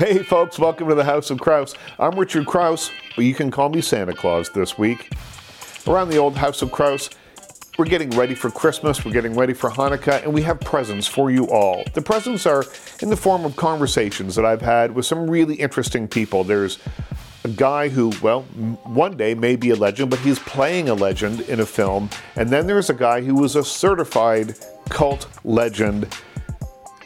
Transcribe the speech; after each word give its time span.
Hey, 0.00 0.22
folks, 0.22 0.58
welcome 0.58 0.88
to 0.88 0.94
the 0.94 1.04
House 1.04 1.28
of 1.28 1.38
Kraus. 1.38 1.74
I'm 1.98 2.18
Richard 2.18 2.46
Kraus, 2.46 2.90
but 3.14 3.26
you 3.26 3.34
can 3.34 3.50
call 3.50 3.68
me 3.68 3.82
Santa 3.82 4.14
Claus 4.14 4.48
this 4.48 4.78
week. 4.78 5.12
Around 5.86 6.08
the 6.08 6.16
old 6.16 6.38
House 6.38 6.62
of 6.62 6.72
Kraus, 6.72 7.10
we're 7.76 7.84
getting 7.84 8.08
ready 8.12 8.34
for 8.34 8.50
Christmas, 8.50 9.04
we're 9.04 9.12
getting 9.12 9.34
ready 9.34 9.52
for 9.52 9.68
Hanukkah, 9.68 10.22
and 10.22 10.32
we 10.32 10.40
have 10.40 10.58
presents 10.60 11.06
for 11.06 11.30
you 11.30 11.50
all. 11.50 11.84
The 11.92 12.00
presents 12.00 12.46
are 12.46 12.64
in 13.02 13.10
the 13.10 13.16
form 13.16 13.44
of 13.44 13.56
conversations 13.56 14.34
that 14.36 14.46
I've 14.46 14.62
had 14.62 14.94
with 14.94 15.04
some 15.04 15.28
really 15.28 15.56
interesting 15.56 16.08
people. 16.08 16.44
There's 16.44 16.78
a 17.44 17.48
guy 17.48 17.90
who, 17.90 18.10
well, 18.22 18.44
one 18.84 19.18
day 19.18 19.34
may 19.34 19.54
be 19.54 19.68
a 19.68 19.76
legend, 19.76 20.08
but 20.08 20.20
he's 20.20 20.38
playing 20.38 20.88
a 20.88 20.94
legend 20.94 21.42
in 21.42 21.60
a 21.60 21.66
film. 21.66 22.08
And 22.36 22.48
then 22.48 22.66
there's 22.66 22.88
a 22.88 22.94
guy 22.94 23.20
who 23.20 23.34
was 23.34 23.54
a 23.54 23.62
certified 23.62 24.56
cult 24.88 25.28
legend. 25.44 26.08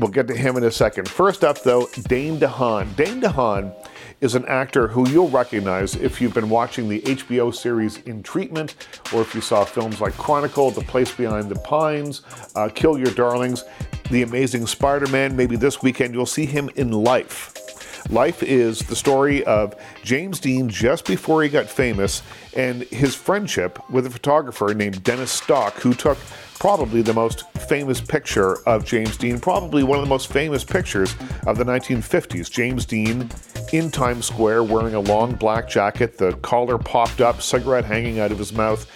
We'll 0.01 0.11
get 0.11 0.27
to 0.29 0.35
him 0.35 0.57
in 0.57 0.65
a 0.65 0.73
second. 0.73 1.09
First 1.09 1.45
up, 1.45 1.63
though, 1.63 1.89
Dane 2.09 2.39
DeHaan. 2.41 2.97
Dane 2.97 3.21
DeHaan 3.21 3.73
is 4.21 4.35
an 4.35 4.45
actor 4.47 4.89
who 4.89 5.09
you'll 5.09 5.29
recognize 5.29 5.95
if 5.95 6.21
you've 6.21 6.35
been 6.35 6.49
watching 6.49 6.89
the 6.89 7.01
HBO 7.03 7.55
series 7.55 7.99
In 7.99 8.23
Treatment, 8.23 8.75
or 9.13 9.21
if 9.21 9.35
you 9.35 9.41
saw 9.41 9.65
films 9.65 10.01
like 10.01 10.15
Chronicle, 10.15 10.71
The 10.73 10.83
Place 10.83 11.15
Behind 11.15 11.49
the 11.49 11.59
Pines, 11.61 12.23
uh, 12.57 12.69
Kill 12.75 12.99
Your 12.99 13.13
Darlings, 13.13 13.65
The 14.11 14.23
Amazing 14.23 14.67
Spider 14.67 15.07
Man. 15.09 15.37
Maybe 15.37 15.57
this 15.57 15.83
weekend 15.83 16.15
you'll 16.15 16.27
see 16.27 16.47
him 16.47 16.71
in 16.75 16.91
Life. 16.91 17.64
Life 18.11 18.43
is 18.43 18.81
the 18.81 18.97
story 18.97 19.43
of 19.45 19.75
James 20.03 20.39
Dean 20.39 20.69
just 20.69 21.07
before 21.07 21.43
he 21.43 21.49
got 21.49 21.67
famous 21.67 22.23
and 22.55 22.83
his 22.85 23.15
friendship 23.15 23.79
with 23.91 24.07
a 24.07 24.11
photographer 24.11 24.75
named 24.75 25.03
Dennis 25.03 25.31
Stock, 25.31 25.75
who 25.77 25.95
took 25.95 26.19
probably 26.59 27.03
the 27.03 27.15
most 27.15 27.51
famous 27.69 28.01
picture 28.01 28.59
of 28.69 28.85
James 28.85 29.17
Dean, 29.17 29.41
probably 29.41 29.83
one 29.83 29.99
of 29.99 30.05
the 30.05 30.09
most 30.09 30.33
famous 30.33 30.65
pictures 30.65 31.15
of 31.47 31.57
the 31.57 31.65
1950s. 31.65 32.51
James 32.51 32.85
Dean 32.85 33.29
in 33.73 33.91
Times 33.91 34.27
Square 34.27 34.65
wearing 34.65 34.95
a 34.95 35.01
long 35.01 35.35
black 35.35 35.69
jacket, 35.69 36.19
the 36.19 36.33
collar 36.37 36.79
popped 36.79 37.21
up, 37.21 37.41
cigarette 37.43 37.85
hanging 37.85 38.21
out 38.21 38.31
of 38.31 38.39
his 38.39 38.53
mouth. 38.53 38.87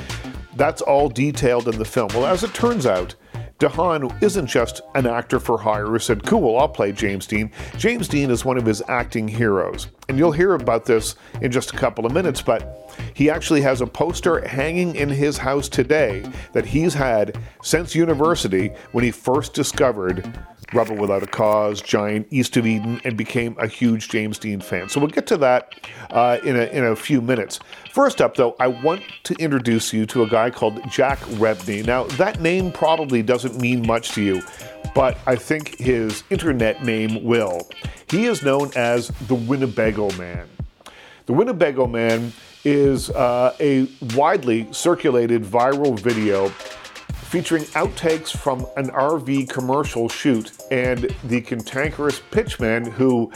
That's 0.56 0.83
all 0.83 1.09
detailed 1.09 1.69
in 1.69 1.79
the 1.79 1.84
film. 1.84 2.09
Well, 2.14 2.27
as 2.27 2.45
it 2.45 2.53
turns 2.53 2.86
out, 2.86 3.14
DeHaan 3.59 4.23
isn't 4.23 4.47
just 4.47 4.83
an 4.95 5.05
actor 5.05 5.41
for 5.41 5.59
hire 5.59 5.87
who 5.87 5.98
said, 5.98 6.25
Cool, 6.25 6.56
I'll 6.56 6.69
play 6.69 6.92
James 6.92 7.27
Dean. 7.27 7.51
James 7.77 8.06
Dean 8.06 8.31
is 8.31 8.45
one 8.45 8.56
of 8.56 8.64
his 8.64 8.83
acting 8.87 9.27
heroes. 9.27 9.89
And 10.09 10.17
you'll 10.17 10.31
hear 10.31 10.55
about 10.55 10.84
this 10.84 11.17
in 11.41 11.51
just 11.51 11.73
a 11.73 11.77
couple 11.77 12.06
of 12.06 12.12
minutes, 12.12 12.41
but 12.41 12.95
he 13.14 13.29
actually 13.29 13.61
has 13.62 13.81
a 13.81 13.86
poster 13.86 14.47
hanging 14.47 14.95
in 14.95 15.09
his 15.09 15.39
house 15.39 15.69
today 15.69 16.25
that 16.53 16.67
he's 16.67 16.95
had 16.95 17.36
since 17.64 17.97
university 17.97 18.70
when 18.92 19.03
he 19.03 19.11
first 19.11 19.55
discovered 19.55 20.39
Rebel 20.72 20.97
Without 20.97 21.22
a 21.22 21.27
Cause, 21.27 21.80
Giant, 21.80 22.27
East 22.30 22.56
of 22.56 22.66
Eden, 22.66 23.00
and 23.05 23.16
became 23.16 23.56
a 23.58 23.66
huge 23.66 24.08
James 24.08 24.38
Dean 24.38 24.61
fan. 24.61 24.88
So 24.88 25.00
we'll 25.00 25.08
get 25.08 25.27
to 25.28 25.36
that 25.38 25.74
uh, 26.11 26.38
in, 26.44 26.56
a, 26.56 26.64
in 26.64 26.84
a 26.84 26.94
few 26.94 27.20
minutes. 27.20 27.61
First 27.92 28.20
up, 28.20 28.36
though, 28.36 28.55
I 28.61 28.69
want 28.69 29.02
to 29.24 29.34
introduce 29.36 29.92
you 29.92 30.06
to 30.06 30.22
a 30.22 30.28
guy 30.28 30.50
called 30.50 30.80
Jack 30.91 31.19
Rebney. 31.20 31.84
Now, 31.84 32.05
that 32.05 32.41
name 32.41 32.70
probably 32.70 33.22
doesn't 33.22 33.61
mean 33.61 33.86
much 33.86 34.11
to 34.11 34.22
you, 34.22 34.42
but 34.94 35.16
I 35.27 35.36
think 35.36 35.77
his 35.78 36.22
internet 36.30 36.84
name 36.84 37.24
will. 37.24 37.69
He 38.11 38.27
is 38.27 38.42
known 38.42 38.70
as 38.77 39.08
the 39.27 39.34
Winnebago 39.34 40.11
Man. 40.12 40.48
The 41.27 41.33
Winnebago 41.33 41.86
Man 41.86 42.33
is 42.64 43.11
uh, 43.11 43.55
a 43.61 43.89
widely 44.14 44.66
circulated 44.72 45.42
viral 45.42 45.98
video 45.98 46.52
featuring 47.29 47.65
outtakes 47.75 48.34
from 48.34 48.67
an 48.79 48.89
RV 48.89 49.51
commercial 49.51 50.09
shoot 50.09 50.51
and 50.71 51.15
the 51.25 51.43
cantankerous 51.43 52.20
pitchman 52.31 52.91
who 52.91 53.31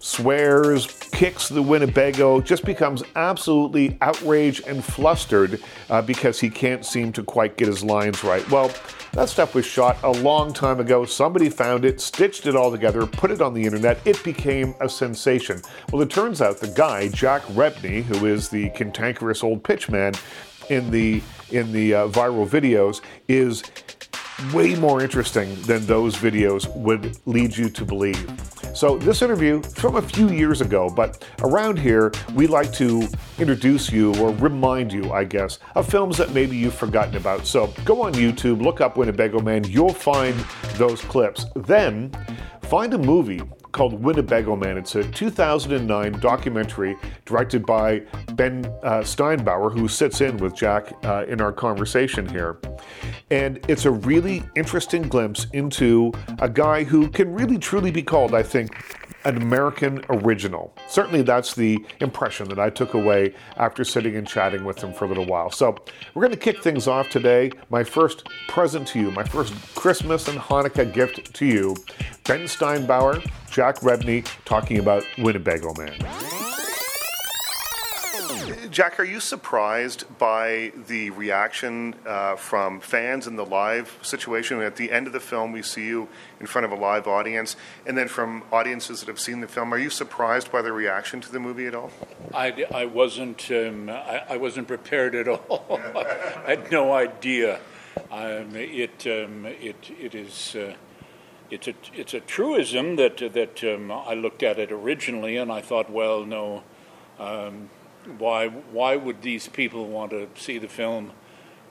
swears, 0.00 0.86
kicks 1.12 1.48
the 1.48 1.62
Winnebago, 1.62 2.42
just 2.42 2.64
becomes 2.64 3.02
absolutely 3.16 3.96
outraged 4.02 4.66
and 4.66 4.84
flustered 4.84 5.62
uh, 5.88 6.02
because 6.02 6.40
he 6.40 6.50
can't 6.50 6.84
seem 6.84 7.10
to 7.12 7.22
quite 7.22 7.56
get 7.56 7.68
his 7.68 7.82
lines 7.82 8.22
right. 8.22 8.46
Well, 8.50 8.70
that 9.12 9.30
stuff 9.30 9.54
was 9.54 9.64
shot 9.64 9.96
a 10.02 10.10
long 10.10 10.52
time 10.52 10.80
ago. 10.80 11.06
Somebody 11.06 11.48
found 11.48 11.86
it, 11.86 12.02
stitched 12.02 12.46
it 12.46 12.54
all 12.54 12.70
together, 12.70 13.06
put 13.06 13.30
it 13.30 13.40
on 13.40 13.54
the 13.54 13.64
internet. 13.64 13.98
It 14.04 14.22
became 14.24 14.74
a 14.80 14.88
sensation. 14.88 15.62
Well, 15.90 16.02
it 16.02 16.10
turns 16.10 16.42
out 16.42 16.58
the 16.58 16.68
guy, 16.68 17.08
Jack 17.08 17.42
Rebney, 17.42 18.02
who 18.02 18.26
is 18.26 18.50
the 18.50 18.68
cantankerous 18.70 19.42
old 19.42 19.62
pitchman 19.62 20.20
in 20.70 20.90
the 20.90 21.22
in 21.52 21.72
the 21.72 21.94
uh, 21.94 22.08
viral 22.08 22.46
videos 22.46 23.00
is 23.28 23.62
way 24.52 24.74
more 24.74 25.02
interesting 25.02 25.54
than 25.62 25.84
those 25.86 26.16
videos 26.16 26.74
would 26.76 27.16
lead 27.26 27.56
you 27.56 27.68
to 27.70 27.84
believe. 27.84 28.30
So, 28.74 28.96
this 28.96 29.20
interview 29.20 29.60
from 29.62 29.96
a 29.96 30.02
few 30.02 30.30
years 30.30 30.62
ago, 30.62 30.88
but 30.88 31.28
around 31.42 31.78
here, 31.78 32.10
we 32.34 32.46
like 32.46 32.72
to 32.74 33.06
introduce 33.38 33.92
you 33.92 34.14
or 34.16 34.34
remind 34.36 34.92
you, 34.92 35.12
I 35.12 35.24
guess, 35.24 35.58
of 35.74 35.86
films 35.86 36.16
that 36.16 36.32
maybe 36.32 36.56
you've 36.56 36.74
forgotten 36.74 37.16
about. 37.16 37.46
So, 37.46 37.66
go 37.84 38.02
on 38.02 38.14
YouTube, 38.14 38.62
look 38.62 38.80
up 38.80 38.96
Winnebago 38.96 39.40
Man, 39.40 39.64
you'll 39.64 39.92
find 39.92 40.34
those 40.76 41.02
clips. 41.02 41.44
Then, 41.54 42.12
find 42.62 42.94
a 42.94 42.98
movie 42.98 43.42
called 43.72 43.94
Winnebago 44.02 44.54
Man. 44.54 44.76
It's 44.76 44.94
a 44.94 45.02
2009 45.02 46.20
documentary 46.20 46.96
directed 47.24 47.66
by 47.66 48.00
Ben 48.34 48.64
uh, 48.82 49.00
Steinbauer, 49.00 49.72
who 49.72 49.88
sits 49.88 50.20
in 50.20 50.36
with 50.36 50.54
Jack 50.54 50.92
uh, 51.04 51.24
in 51.26 51.40
our 51.40 51.52
conversation 51.52 52.28
here. 52.28 52.58
And 53.30 53.58
it's 53.68 53.86
a 53.86 53.90
really 53.90 54.42
interesting 54.54 55.02
glimpse 55.02 55.46
into 55.52 56.12
a 56.40 56.48
guy 56.48 56.84
who 56.84 57.08
can 57.08 57.32
really 57.32 57.58
truly 57.58 57.90
be 57.90 58.02
called, 58.02 58.34
I 58.34 58.42
think, 58.42 58.76
an 59.24 59.36
American 59.36 60.04
original. 60.08 60.74
Certainly, 60.88 61.22
that's 61.22 61.54
the 61.54 61.84
impression 62.00 62.48
that 62.48 62.58
I 62.58 62.70
took 62.70 62.94
away 62.94 63.34
after 63.56 63.84
sitting 63.84 64.16
and 64.16 64.26
chatting 64.26 64.64
with 64.64 64.82
him 64.82 64.92
for 64.92 65.04
a 65.04 65.08
little 65.08 65.26
while. 65.26 65.50
So, 65.50 65.76
we're 66.14 66.22
going 66.22 66.32
to 66.32 66.38
kick 66.38 66.62
things 66.62 66.86
off 66.88 67.08
today. 67.10 67.52
My 67.70 67.84
first 67.84 68.28
present 68.48 68.88
to 68.88 69.00
you, 69.00 69.10
my 69.10 69.24
first 69.24 69.54
Christmas 69.74 70.28
and 70.28 70.38
Hanukkah 70.38 70.92
gift 70.92 71.34
to 71.34 71.46
you 71.46 71.76
Ben 72.24 72.42
Steinbauer, 72.42 73.26
Jack 73.50 73.76
Rebney 73.80 74.26
talking 74.44 74.78
about 74.78 75.04
Winnebago 75.18 75.74
Man. 75.74 76.51
Jack, 78.72 78.98
are 78.98 79.04
you 79.04 79.20
surprised 79.20 80.04
by 80.16 80.72
the 80.88 81.10
reaction 81.10 81.94
uh, 82.06 82.36
from 82.36 82.80
fans 82.80 83.26
in 83.26 83.36
the 83.36 83.44
live 83.44 83.98
situation? 84.00 84.62
At 84.62 84.76
the 84.76 84.90
end 84.90 85.06
of 85.06 85.12
the 85.12 85.20
film, 85.20 85.52
we 85.52 85.60
see 85.60 85.86
you 85.86 86.08
in 86.40 86.46
front 86.46 86.64
of 86.64 86.72
a 86.72 86.74
live 86.74 87.06
audience, 87.06 87.54
and 87.84 87.98
then 87.98 88.08
from 88.08 88.42
audiences 88.50 89.00
that 89.00 89.08
have 89.08 89.20
seen 89.20 89.42
the 89.42 89.46
film, 89.46 89.74
are 89.74 89.78
you 89.78 89.90
surprised 89.90 90.50
by 90.50 90.62
the 90.62 90.72
reaction 90.72 91.20
to 91.20 91.30
the 91.30 91.38
movie 91.38 91.66
at 91.66 91.74
all? 91.74 91.90
I, 92.32 92.64
I 92.72 92.86
wasn't. 92.86 93.50
Um, 93.50 93.90
I, 93.90 94.22
I, 94.30 94.36
wasn't 94.38 94.68
prepared 94.68 95.14
at 95.16 95.28
all. 95.28 95.78
I 95.94 96.44
had 96.46 96.72
no 96.72 96.94
idea. 96.94 97.60
Um, 98.10 98.56
it, 98.56 99.06
um, 99.06 99.44
it, 99.44 99.90
it 100.00 100.14
is. 100.14 100.56
Uh, 100.56 100.72
it's 101.50 101.68
a, 101.68 101.74
it's 101.92 102.14
a 102.14 102.20
truism 102.20 102.96
that 102.96 103.18
that 103.18 103.62
um, 103.64 103.92
I 103.92 104.14
looked 104.14 104.42
at 104.42 104.58
it 104.58 104.72
originally, 104.72 105.36
and 105.36 105.52
I 105.52 105.60
thought, 105.60 105.90
well, 105.90 106.24
no, 106.24 106.62
um, 107.18 107.68
why 108.18 108.48
why 108.48 108.96
would 108.96 109.22
these 109.22 109.48
people 109.48 109.88
want 109.88 110.10
to 110.10 110.28
see 110.34 110.58
the 110.58 110.68
film? 110.68 111.12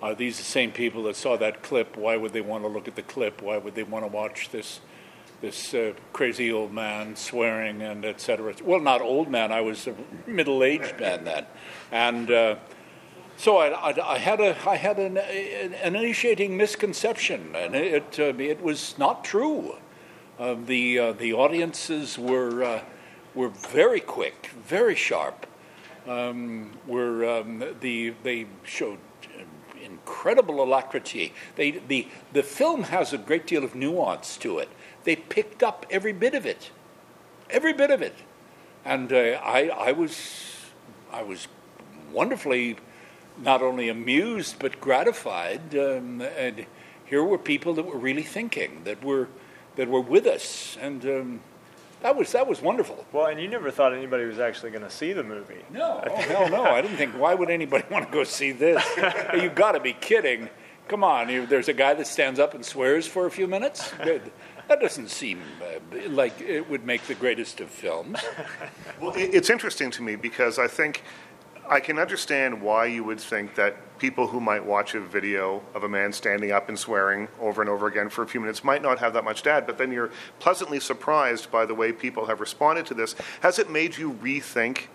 Are 0.01 0.15
these 0.15 0.37
the 0.37 0.43
same 0.43 0.71
people 0.71 1.03
that 1.03 1.15
saw 1.15 1.37
that 1.37 1.61
clip? 1.61 1.95
Why 1.95 2.17
would 2.17 2.33
they 2.33 2.41
want 2.41 2.63
to 2.63 2.67
look 2.67 2.87
at 2.87 2.95
the 2.95 3.03
clip? 3.03 3.41
Why 3.41 3.57
would 3.57 3.75
they 3.75 3.83
want 3.83 4.03
to 4.03 4.07
watch 4.07 4.49
this 4.49 4.79
this 5.41 5.73
uh, 5.73 5.93
crazy 6.13 6.51
old 6.51 6.71
man 6.71 7.15
swearing 7.15 7.81
and 7.81 8.05
etc. 8.05 8.53
Well, 8.63 8.79
not 8.79 9.01
old 9.01 9.29
man. 9.29 9.51
I 9.51 9.61
was 9.61 9.87
a 9.87 9.95
middle 10.27 10.63
aged 10.63 10.99
man 10.99 11.23
then, 11.23 11.45
and. 11.91 12.31
Uh, 12.31 12.55
so 13.37 13.57
I, 13.57 13.69
I, 13.69 14.13
I, 14.13 14.17
had 14.19 14.39
a 14.39 14.55
I 14.69 14.75
had 14.75 14.99
an, 14.99 15.17
an 15.17 15.95
initiating 15.95 16.55
misconception, 16.55 17.55
and 17.55 17.73
it 17.73 18.19
uh, 18.19 18.35
it 18.37 18.61
was 18.61 18.95
not 18.99 19.23
true. 19.23 19.77
Uh, 20.37 20.55
the 20.63 20.99
uh, 20.99 21.13
the 21.13 21.33
audiences 21.33 22.19
were 22.19 22.63
uh, 22.63 22.81
were 23.33 23.49
very 23.49 23.99
quick, 23.99 24.51
very 24.63 24.93
sharp, 24.93 25.47
um, 26.07 26.71
were 26.87 27.39
um, 27.39 27.63
the 27.79 28.13
they 28.23 28.47
showed 28.63 28.99
incredible 29.83 30.63
alacrity. 30.63 31.33
They, 31.55 31.71
the 31.71 32.07
the 32.33 32.43
film 32.43 32.83
has 32.83 33.13
a 33.13 33.17
great 33.17 33.47
deal 33.47 33.63
of 33.63 33.75
nuance 33.75 34.37
to 34.37 34.59
it. 34.59 34.69
They 35.03 35.15
picked 35.15 35.63
up 35.63 35.85
every 35.89 36.13
bit 36.13 36.33
of 36.33 36.45
it, 36.45 36.71
every 37.49 37.73
bit 37.73 37.91
of 37.91 38.01
it, 38.01 38.15
and 38.85 39.11
uh, 39.11 39.39
I 39.43 39.69
I 39.69 39.91
was 39.91 40.55
I 41.11 41.23
was 41.23 41.47
wonderfully 42.11 42.77
not 43.37 43.61
only 43.61 43.89
amused 43.89 44.59
but 44.59 44.79
gratified. 44.81 45.75
Um, 45.75 46.21
and 46.21 46.65
here 47.05 47.23
were 47.23 47.37
people 47.37 47.73
that 47.73 47.85
were 47.85 47.97
really 47.97 48.23
thinking, 48.23 48.83
that 48.83 49.03
were 49.03 49.27
that 49.75 49.87
were 49.87 50.01
with 50.01 50.25
us, 50.25 50.77
and 50.81 51.05
um, 51.05 51.39
that 52.01 52.15
was 52.15 52.31
that 52.31 52.47
was 52.47 52.61
wonderful. 52.61 53.05
Well, 53.11 53.27
and 53.27 53.39
you 53.39 53.47
never 53.47 53.71
thought 53.71 53.93
anybody 53.93 54.25
was 54.25 54.39
actually 54.39 54.71
going 54.71 54.83
to 54.83 54.89
see 54.89 55.13
the 55.13 55.23
movie. 55.23 55.63
No, 55.71 56.03
oh, 56.07 56.15
hell 56.15 56.49
no. 56.49 56.63
I 56.63 56.81
didn't 56.81 56.97
think. 56.97 57.13
Why 57.13 57.33
would 57.33 57.49
anybody 57.49 57.83
want 57.91 58.05
to 58.05 58.11
go 58.11 58.23
see 58.23 58.51
this? 58.51 58.83
you 59.33 59.49
got 59.49 59.73
to 59.73 59.79
be 59.79 59.93
kidding. 59.93 60.49
Come 60.87 61.03
on, 61.03 61.29
you, 61.29 61.45
there's 61.45 61.69
a 61.69 61.73
guy 61.73 61.93
that 61.93 62.07
stands 62.07 62.39
up 62.39 62.53
and 62.53 62.65
swears 62.65 63.07
for 63.07 63.25
a 63.25 63.31
few 63.31 63.47
minutes. 63.47 63.91
That 64.67 64.79
doesn't 64.79 65.09
seem 65.09 65.41
uh, 65.61 66.09
like 66.09 66.39
it 66.41 66.69
would 66.69 66.85
make 66.85 67.03
the 67.03 67.15
greatest 67.15 67.59
of 67.61 67.69
films. 67.69 68.19
Well, 68.99 69.11
it- 69.13 69.33
it's 69.33 69.49
interesting 69.49 69.91
to 69.91 70.01
me 70.01 70.15
because 70.15 70.57
I 70.59 70.67
think 70.67 71.03
I 71.71 71.79
can 71.79 71.99
understand 71.99 72.61
why 72.61 72.87
you 72.87 73.05
would 73.05 73.21
think 73.21 73.55
that 73.55 73.97
people 73.97 74.27
who 74.27 74.41
might 74.41 74.65
watch 74.65 74.93
a 74.93 74.99
video 74.99 75.63
of 75.73 75.85
a 75.85 75.87
man 75.87 76.11
standing 76.11 76.51
up 76.51 76.67
and 76.67 76.77
swearing 76.77 77.29
over 77.39 77.61
and 77.61 77.69
over 77.69 77.87
again 77.87 78.09
for 78.09 78.23
a 78.23 78.27
few 78.27 78.41
minutes 78.41 78.61
might 78.61 78.81
not 78.81 78.99
have 78.99 79.13
that 79.13 79.23
much 79.23 79.47
add, 79.47 79.65
but 79.65 79.77
then 79.77 79.89
you're 79.89 80.11
pleasantly 80.39 80.81
surprised 80.81 81.49
by 81.49 81.65
the 81.65 81.73
way 81.73 81.93
people 81.93 82.25
have 82.25 82.41
responded 82.41 82.85
to 82.87 82.93
this. 82.93 83.15
Has 83.39 83.57
it 83.57 83.69
made 83.69 83.97
you 83.97 84.11
rethink 84.21 84.87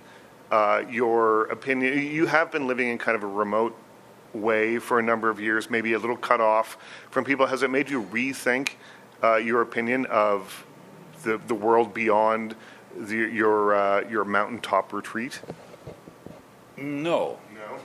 uh, 0.50 0.82
your 0.90 1.44
opinion? 1.44 1.99
You 1.99 2.26
have 2.26 2.52
been 2.52 2.67
living 2.67 2.88
in 2.88 2.99
kind 2.99 3.17
of 3.17 3.22
a 3.22 3.26
remote 3.26 3.75
way 4.34 4.79
for 4.79 4.99
a 4.99 5.02
number 5.02 5.31
of 5.31 5.40
years, 5.40 5.70
maybe 5.70 5.94
a 5.94 5.99
little 5.99 6.14
cut 6.14 6.43
off 6.43 6.76
from 7.08 7.25
people. 7.25 7.46
Has 7.46 7.62
it 7.62 7.70
made 7.70 7.88
you 7.88 8.02
rethink 8.02 8.72
uh, 9.22 9.37
your 9.37 9.62
opinion 9.62 10.05
of 10.06 10.67
the, 11.22 11.40
the 11.46 11.55
world 11.55 11.94
beyond 11.94 12.55
the, 12.94 13.17
your, 13.17 13.75
uh, 13.75 14.06
your 14.11 14.26
mountaintop 14.26 14.93
retreat? 14.93 15.40
No. 16.76 17.38
No. 17.55 17.78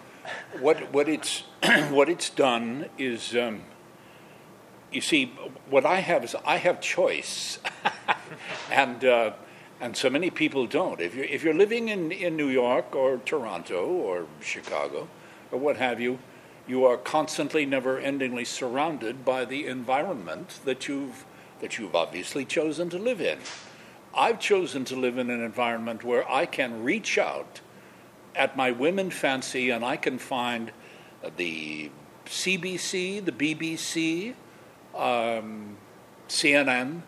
What 0.59 0.93
what 0.93 1.07
it's 1.07 1.43
what 1.89 2.09
it's 2.09 2.29
done 2.29 2.89
is, 2.97 3.35
um, 3.35 3.61
you 4.91 5.01
see, 5.01 5.33
what 5.69 5.85
I 5.85 6.01
have 6.01 6.23
is 6.23 6.35
I 6.45 6.57
have 6.57 6.81
choice, 6.81 7.59
and 8.71 9.03
uh, 9.03 9.31
and 9.79 9.95
so 9.95 10.09
many 10.09 10.29
people 10.29 10.67
don't. 10.67 10.99
If 10.99 11.15
you're 11.15 11.25
if 11.25 11.43
you're 11.43 11.53
living 11.53 11.89
in 11.89 12.11
in 12.11 12.35
New 12.35 12.49
York 12.49 12.95
or 12.95 13.17
Toronto 13.17 13.85
or 13.85 14.27
Chicago 14.41 15.07
or 15.51 15.59
what 15.59 15.77
have 15.77 15.99
you, 15.99 16.19
you 16.67 16.85
are 16.85 16.97
constantly, 16.97 17.65
never-endingly 17.65 18.45
surrounded 18.45 19.25
by 19.25 19.45
the 19.45 19.67
environment 19.67 20.59
that 20.65 20.87
you've 20.87 21.25
that 21.61 21.77
you've 21.77 21.95
obviously 21.95 22.43
chosen 22.45 22.89
to 22.89 22.97
live 22.97 23.21
in. 23.21 23.39
I've 24.13 24.39
chosen 24.39 24.83
to 24.85 24.95
live 24.95 25.17
in 25.17 25.29
an 25.29 25.41
environment 25.41 26.03
where 26.03 26.29
I 26.29 26.45
can 26.45 26.83
reach 26.83 27.17
out 27.17 27.61
at 28.35 28.55
my 28.55 28.71
women 28.71 29.09
fancy 29.09 29.69
and 29.69 29.83
I 29.83 29.97
can 29.97 30.17
find 30.17 30.71
the 31.37 31.91
CBC, 32.25 33.23
the 33.23 33.31
BBC, 33.31 34.33
um, 34.95 35.77
CNN, 36.27 37.01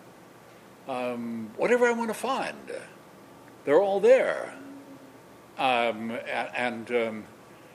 um, 0.88 1.52
whatever 1.58 1.86
I 1.86 1.92
want 1.92 2.10
to 2.10 2.14
find. 2.14 2.72
They're 3.66 3.82
all 3.82 4.00
there. 4.00 4.54
Um, 5.58 6.12
and 6.56 6.92
um, 6.92 7.24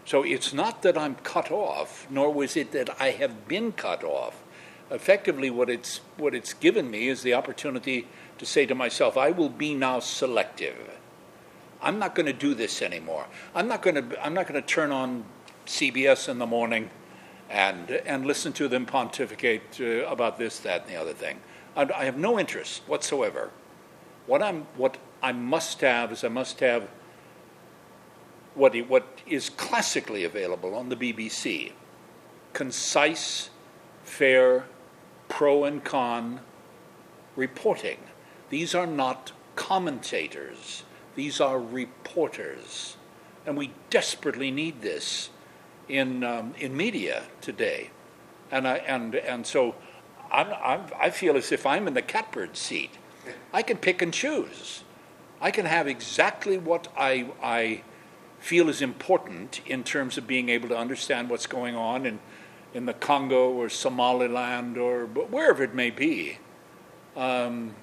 so 0.05 0.23
it's 0.23 0.53
not 0.53 0.83
that 0.83 0.99
I'm 0.99 1.15
cut 1.17 1.51
off, 1.51 2.07
nor 2.11 2.33
was 2.33 2.57
it 2.57 2.73
that 2.73 3.01
I 3.01 3.11
have 3.11 3.49
been 3.49 3.73
cut 3.73 4.05
off. 4.05 4.43
Effectively, 4.91 5.51
what 5.51 5.69
it's, 5.69 6.01
what 6.17 6.35
it's 6.35 6.55
given 6.55 6.91
me 6.91 7.09
is 7.09 7.23
the 7.23 7.35
opportunity 7.35 8.09
to 8.39 8.47
say 8.47 8.67
to 8.67 8.75
myself, 8.75 9.17
I 9.17 9.31
will 9.31 9.49
be 9.51 9.75
now 9.75 10.01
selective. 10.01 10.99
I'm 11.81 11.99
not 11.99 12.15
going 12.15 12.27
to 12.27 12.33
do 12.33 12.55
this 12.55 12.83
anymore. 12.83 13.27
I'm 13.55 13.69
not 13.69 13.83
going 13.83 13.95
to. 13.95 14.25
I'm 14.25 14.35
not 14.35 14.47
going 14.49 14.61
to 14.61 14.67
turn 14.67 14.91
on 14.91 15.25
CBS 15.67 16.29
in 16.29 16.39
the 16.39 16.47
morning 16.47 16.91
and 17.49 17.91
and 17.91 18.27
listen 18.27 18.53
to 18.55 18.69
them 18.69 18.87
pontificate 18.87 19.81
uh, 19.81 20.07
about 20.07 20.39
this, 20.39 20.59
that, 20.61 20.83
and 20.83 20.91
the 20.91 20.97
other 20.97 21.13
thing. 21.13 21.39
I, 21.77 21.89
I 21.95 22.05
have 22.05 22.19
no 22.19 22.39
interest 22.39 22.83
whatsoever. 22.87 23.51
What 24.27 24.43
I'm 24.43 24.67
what 24.77 24.99
I 25.23 25.33
must 25.33 25.81
have 25.81 26.13
is 26.13 26.25
I 26.25 26.29
must 26.29 26.61
have 26.61 26.89
what 28.55 28.77
what 28.89 29.21
is 29.27 29.51
classically 29.51 30.25
available 30.25 30.75
on 30.75 30.89
the 30.89 30.97
BBC: 30.97 31.73
concise, 32.53 33.51
fair, 34.05 34.65
pro 35.29 35.65
and 35.65 35.85
con 35.85 36.41
reporting. 37.37 37.99
These 38.51 38.75
are 38.75 38.87
not 38.87 39.33
commentators, 39.55 40.83
these 41.19 41.41
are 41.41 41.59
reporters. 41.59 42.97
And 43.45 43.57
we 43.57 43.73
desperately 43.91 44.53
need 44.53 44.83
this 44.83 45.31
in, 45.89 46.23
um, 46.23 46.55
in 46.61 46.77
media 46.77 47.25
today. 47.41 47.91
And, 48.53 48.69
I, 48.69 48.77
and, 48.77 49.17
and 49.17 49.45
so 49.45 49.75
I'm, 50.31 50.47
I'm, 50.63 50.83
I 50.97 51.11
feel 51.11 51.37
as 51.37 51.51
if 51.51 51.67
I'm 51.67 51.89
in 51.89 51.95
the 51.95 52.03
catbird 52.03 52.57
seat. 52.57 52.93
I 53.53 53.63
can 53.63 53.79
pick 53.79 54.01
and 54.01 54.15
choose. 54.15 54.85
I 55.41 55.51
can 55.51 55.67
have 55.67 55.89
exactly 55.89 56.57
what 56.57 56.87
I, 56.97 57.27
I 57.43 57.83
feel 58.39 58.69
is 58.69 58.81
important 58.81 59.61
in 59.67 59.83
terms 59.83 60.19
of 60.19 60.27
being 60.29 60.49
able 60.49 60.69
to 60.69 60.79
understand 60.79 61.31
what's 61.31 61.49
going 61.49 61.75
on 61.75 62.07
in, 62.07 62.21
in 62.75 62.87
the 62.87 62.95
Congo 62.95 63.51
or 63.51 63.69
Somaliland 63.69 64.79
or 64.79 65.07
wherever 65.07 65.65
it 65.65 65.75
may 65.75 65.91
be. 65.91 66.39
Um, 67.17 67.75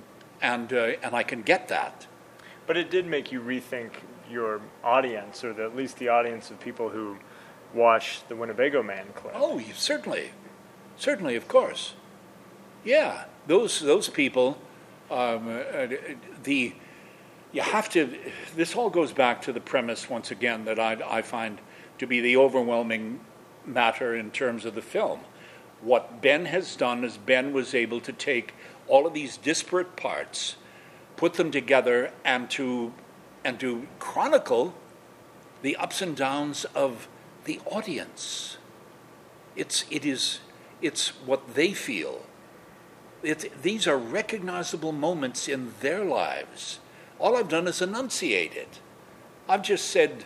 and, 0.41 0.71
uh, 0.71 0.93
and 1.03 1.13
I 1.13 1.23
can 1.23 1.41
get 1.41 1.67
that. 1.67 2.07
But 2.67 2.77
it 2.77 2.89
did 2.89 3.05
make 3.05 3.31
you 3.31 3.41
rethink 3.41 3.91
your 4.29 4.61
audience, 4.83 5.43
or 5.43 5.53
the, 5.53 5.63
at 5.65 5.75
least 5.75 5.97
the 5.97 6.09
audience 6.09 6.49
of 6.49 6.59
people 6.59 6.89
who 6.89 7.17
watch 7.73 8.21
the 8.27 8.35
Winnebago 8.35 8.81
Man 8.81 9.05
clip. 9.13 9.33
Oh, 9.35 9.61
certainly, 9.73 10.31
certainly, 10.97 11.35
of 11.35 11.47
course. 11.47 11.93
Yeah, 12.83 13.25
those 13.47 13.79
those 13.79 14.09
people. 14.09 14.57
Um, 15.11 15.47
uh, 15.47 15.87
the 16.43 16.73
you 17.51 17.61
have 17.61 17.89
to. 17.89 18.17
This 18.55 18.75
all 18.75 18.89
goes 18.89 19.13
back 19.13 19.41
to 19.43 19.53
the 19.53 19.59
premise 19.59 20.09
once 20.09 20.31
again 20.31 20.65
that 20.65 20.79
I, 20.79 20.97
I 21.07 21.21
find 21.21 21.59
to 21.99 22.07
be 22.07 22.19
the 22.19 22.37
overwhelming 22.37 23.19
matter 23.65 24.15
in 24.15 24.31
terms 24.31 24.65
of 24.65 24.75
the 24.75 24.81
film. 24.81 25.21
What 25.81 26.21
Ben 26.21 26.45
has 26.45 26.75
done 26.75 27.03
is 27.03 27.17
Ben 27.17 27.53
was 27.53 27.73
able 27.73 28.01
to 28.01 28.11
take 28.11 28.53
all 28.87 29.07
of 29.07 29.13
these 29.13 29.37
disparate 29.37 29.95
parts, 29.95 30.55
put 31.15 31.35
them 31.35 31.51
together, 31.51 32.11
and 32.23 32.49
to 32.51 32.93
and 33.43 33.59
to 33.59 33.87
chronicle 33.99 34.73
the 35.61 35.75
ups 35.77 36.01
and 36.01 36.15
downs 36.15 36.65
of 36.75 37.07
the 37.45 37.59
audience. 37.65 38.57
It's, 39.55 39.85
it 39.89 40.03
is, 40.03 40.39
it's 40.81 41.09
what 41.09 41.55
they 41.55 41.73
feel. 41.73 42.25
It's, 43.23 43.45
these 43.61 43.87
are 43.87 43.97
recognizable 43.97 44.91
moments 44.91 45.47
in 45.47 45.73
their 45.79 46.03
lives. 46.03 46.79
All 47.19 47.37
I've 47.37 47.49
done 47.49 47.67
is 47.67 47.81
enunciate 47.81 48.53
it. 48.53 48.79
I've 49.47 49.61
just 49.61 49.89
said, 49.89 50.25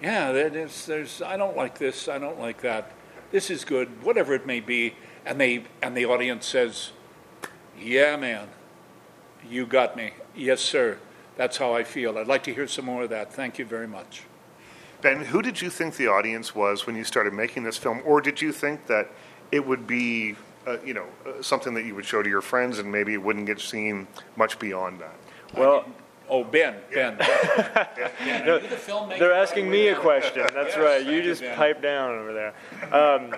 yeah, 0.00 0.32
there's, 0.32 0.86
there's, 0.86 1.20
I 1.20 1.36
don't 1.36 1.56
like 1.56 1.78
this, 1.78 2.08
I 2.08 2.18
don't 2.18 2.40
like 2.40 2.62
that. 2.62 2.92
This 3.30 3.50
is 3.50 3.64
good, 3.64 4.02
whatever 4.02 4.34
it 4.34 4.46
may 4.46 4.60
be. 4.60 4.94
And, 5.26 5.40
they, 5.40 5.64
and 5.82 5.96
the 5.96 6.06
audience 6.06 6.46
says, 6.46 6.90
yeah, 7.78 8.16
man, 8.16 8.48
you 9.48 9.66
got 9.66 9.96
me. 9.96 10.12
Yes, 10.34 10.60
sir. 10.60 10.98
That's 11.36 11.56
how 11.56 11.74
I 11.74 11.84
feel. 11.84 12.18
I'd 12.18 12.26
like 12.26 12.42
to 12.44 12.54
hear 12.54 12.66
some 12.66 12.84
more 12.84 13.04
of 13.04 13.10
that. 13.10 13.32
Thank 13.32 13.58
you 13.58 13.64
very 13.64 13.88
much. 13.88 14.22
Ben, 15.00 15.24
who 15.24 15.42
did 15.42 15.60
you 15.60 15.70
think 15.70 15.96
the 15.96 16.06
audience 16.06 16.54
was 16.54 16.86
when 16.86 16.94
you 16.94 17.04
started 17.04 17.32
making 17.32 17.64
this 17.64 17.76
film, 17.76 18.00
or 18.04 18.20
did 18.20 18.40
you 18.40 18.52
think 18.52 18.86
that 18.86 19.08
it 19.50 19.66
would 19.66 19.86
be, 19.86 20.36
uh, 20.66 20.76
you 20.84 20.94
know, 20.94 21.06
uh, 21.26 21.42
something 21.42 21.74
that 21.74 21.84
you 21.84 21.94
would 21.94 22.04
show 22.04 22.22
to 22.22 22.28
your 22.28 22.40
friends 22.40 22.78
and 22.78 22.90
maybe 22.90 23.14
it 23.14 23.22
wouldn't 23.22 23.46
get 23.46 23.60
seen 23.60 24.06
much 24.36 24.58
beyond 24.58 25.00
that? 25.00 25.14
Well, 25.56 25.86
Oh, 26.32 26.44
Ben, 26.44 26.76
Ben. 26.94 27.18
Ben, 27.18 27.28
are 27.28 28.60
you 28.60 28.68
the 28.68 29.16
they're 29.18 29.34
asking 29.34 29.70
me 29.70 29.88
a 29.88 29.94
question. 29.94 30.46
That's 30.54 30.78
right. 30.78 31.00
You 31.04 31.12
thank 31.12 31.24
you, 31.24 31.34
just 31.34 31.44
pipe 31.56 31.82
down 31.82 32.10
over 32.18 32.32
there. 32.32 32.54
Um, 32.94 33.34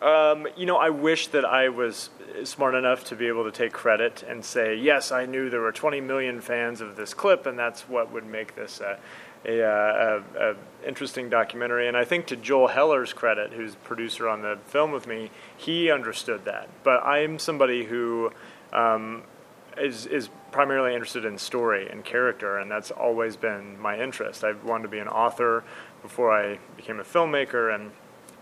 um, 0.00 0.46
you 0.56 0.66
know, 0.66 0.76
I 0.76 0.90
wish 0.90 1.28
that 1.28 1.44
I 1.44 1.68
was 1.68 2.10
smart 2.44 2.74
enough 2.74 3.04
to 3.04 3.16
be 3.16 3.26
able 3.26 3.44
to 3.44 3.50
take 3.50 3.72
credit 3.72 4.22
and 4.22 4.44
say, 4.44 4.76
yes, 4.76 5.10
I 5.10 5.26
knew 5.26 5.50
there 5.50 5.60
were 5.60 5.72
20 5.72 6.00
million 6.00 6.40
fans 6.40 6.80
of 6.80 6.96
this 6.96 7.14
clip, 7.14 7.46
and 7.46 7.58
that's 7.58 7.88
what 7.88 8.12
would 8.12 8.26
make 8.26 8.54
this 8.54 8.80
a, 8.80 8.98
a, 9.44 9.62
uh, 9.62 10.22
a, 10.36 10.50
a 10.50 10.56
interesting 10.86 11.28
documentary. 11.28 11.88
And 11.88 11.96
I 11.96 12.04
think 12.04 12.26
to 12.26 12.36
Joel 12.36 12.68
Heller's 12.68 13.12
credit, 13.12 13.52
who's 13.52 13.74
producer 13.74 14.28
on 14.28 14.42
the 14.42 14.58
film 14.66 14.92
with 14.92 15.06
me, 15.06 15.30
he 15.56 15.90
understood 15.90 16.44
that. 16.44 16.68
But 16.84 17.04
I'm 17.04 17.38
somebody 17.40 17.84
who 17.84 18.32
um, 18.72 19.24
is 19.76 20.06
is 20.06 20.28
primarily 20.50 20.94
interested 20.94 21.24
in 21.24 21.38
story 21.38 21.88
and 21.90 22.04
character, 22.04 22.58
and 22.58 22.70
that's 22.70 22.90
always 22.90 23.36
been 23.36 23.78
my 23.78 24.00
interest. 24.00 24.44
I 24.44 24.52
wanted 24.52 24.84
to 24.84 24.88
be 24.88 24.98
an 24.98 25.08
author 25.08 25.64
before 26.02 26.32
I 26.32 26.58
became 26.76 27.00
a 27.00 27.04
filmmaker, 27.04 27.74
and 27.74 27.90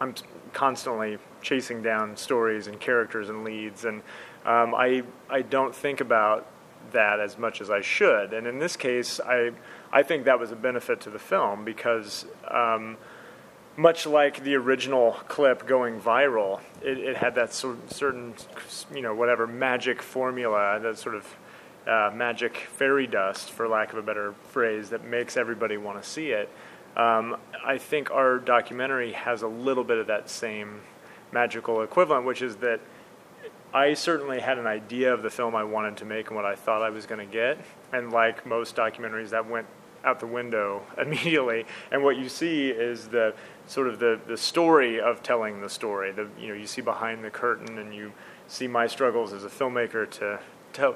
I'm 0.00 0.14
constantly 0.52 1.18
chasing 1.46 1.80
down 1.80 2.16
stories 2.16 2.66
and 2.66 2.80
characters 2.80 3.28
and 3.28 3.44
leads, 3.44 3.84
and 3.84 4.02
um, 4.44 4.74
I 4.74 5.04
I 5.30 5.42
don't 5.42 5.74
think 5.74 6.00
about 6.00 6.46
that 6.92 7.20
as 7.20 7.38
much 7.38 7.60
as 7.60 7.70
I 7.70 7.80
should. 7.80 8.32
And 8.32 8.46
in 8.46 8.58
this 8.58 8.76
case, 8.76 9.20
I 9.20 9.52
I 9.92 10.02
think 10.02 10.24
that 10.24 10.40
was 10.40 10.50
a 10.50 10.56
benefit 10.56 11.00
to 11.02 11.10
the 11.10 11.18
film 11.18 11.64
because. 11.64 12.26
Um, 12.50 12.96
much 13.78 14.06
like 14.06 14.42
the 14.42 14.54
original 14.54 15.12
clip 15.28 15.66
going 15.66 16.00
viral, 16.00 16.60
it, 16.80 16.96
it 16.96 17.14
had 17.14 17.34
that 17.34 17.52
sort 17.52 17.92
certain, 17.92 18.34
you 18.94 19.02
know, 19.02 19.14
whatever 19.14 19.46
magic 19.46 20.00
formula, 20.00 20.80
that 20.80 20.96
sort 20.96 21.14
of 21.14 21.36
uh, 21.86 22.10
magic 22.14 22.56
fairy 22.56 23.06
dust, 23.06 23.50
for 23.50 23.68
lack 23.68 23.92
of 23.92 23.98
a 23.98 24.02
better 24.02 24.32
phrase, 24.48 24.88
that 24.88 25.04
makes 25.04 25.36
everybody 25.36 25.76
want 25.76 26.02
to 26.02 26.08
see 26.08 26.30
it. 26.30 26.48
Um, 26.96 27.36
I 27.64 27.76
think 27.76 28.10
our 28.10 28.38
documentary 28.38 29.12
has 29.12 29.42
a 29.42 29.48
little 29.48 29.84
bit 29.84 29.98
of 29.98 30.06
that 30.06 30.30
same 30.30 30.80
magical 31.32 31.82
equivalent, 31.82 32.24
which 32.24 32.42
is 32.42 32.56
that 32.56 32.80
I 33.74 33.94
certainly 33.94 34.40
had 34.40 34.58
an 34.58 34.66
idea 34.66 35.12
of 35.12 35.22
the 35.22 35.30
film 35.30 35.54
I 35.54 35.64
wanted 35.64 35.96
to 35.98 36.04
make 36.04 36.28
and 36.28 36.36
what 36.36 36.46
I 36.46 36.54
thought 36.54 36.82
I 36.82 36.90
was 36.90 37.06
going 37.06 37.26
to 37.26 37.30
get. 37.30 37.58
And 37.92 38.12
like 38.12 38.46
most 38.46 38.76
documentaries, 38.76 39.30
that 39.30 39.48
went 39.48 39.66
out 40.04 40.20
the 40.20 40.26
window 40.26 40.82
immediately. 40.98 41.66
And 41.90 42.02
what 42.02 42.16
you 42.16 42.28
see 42.28 42.70
is 42.70 43.08
the 43.08 43.34
sort 43.66 43.88
of 43.88 43.98
the, 43.98 44.18
the 44.26 44.36
story 44.36 45.00
of 45.00 45.22
telling 45.22 45.60
the 45.60 45.68
story. 45.68 46.12
The, 46.12 46.28
you 46.38 46.48
know, 46.48 46.54
you 46.54 46.66
see 46.66 46.80
behind 46.80 47.24
the 47.24 47.30
curtain 47.30 47.78
and 47.78 47.94
you 47.94 48.12
see 48.48 48.68
my 48.68 48.86
struggles 48.86 49.32
as 49.32 49.44
a 49.44 49.48
filmmaker 49.48 50.08
to 50.10 50.40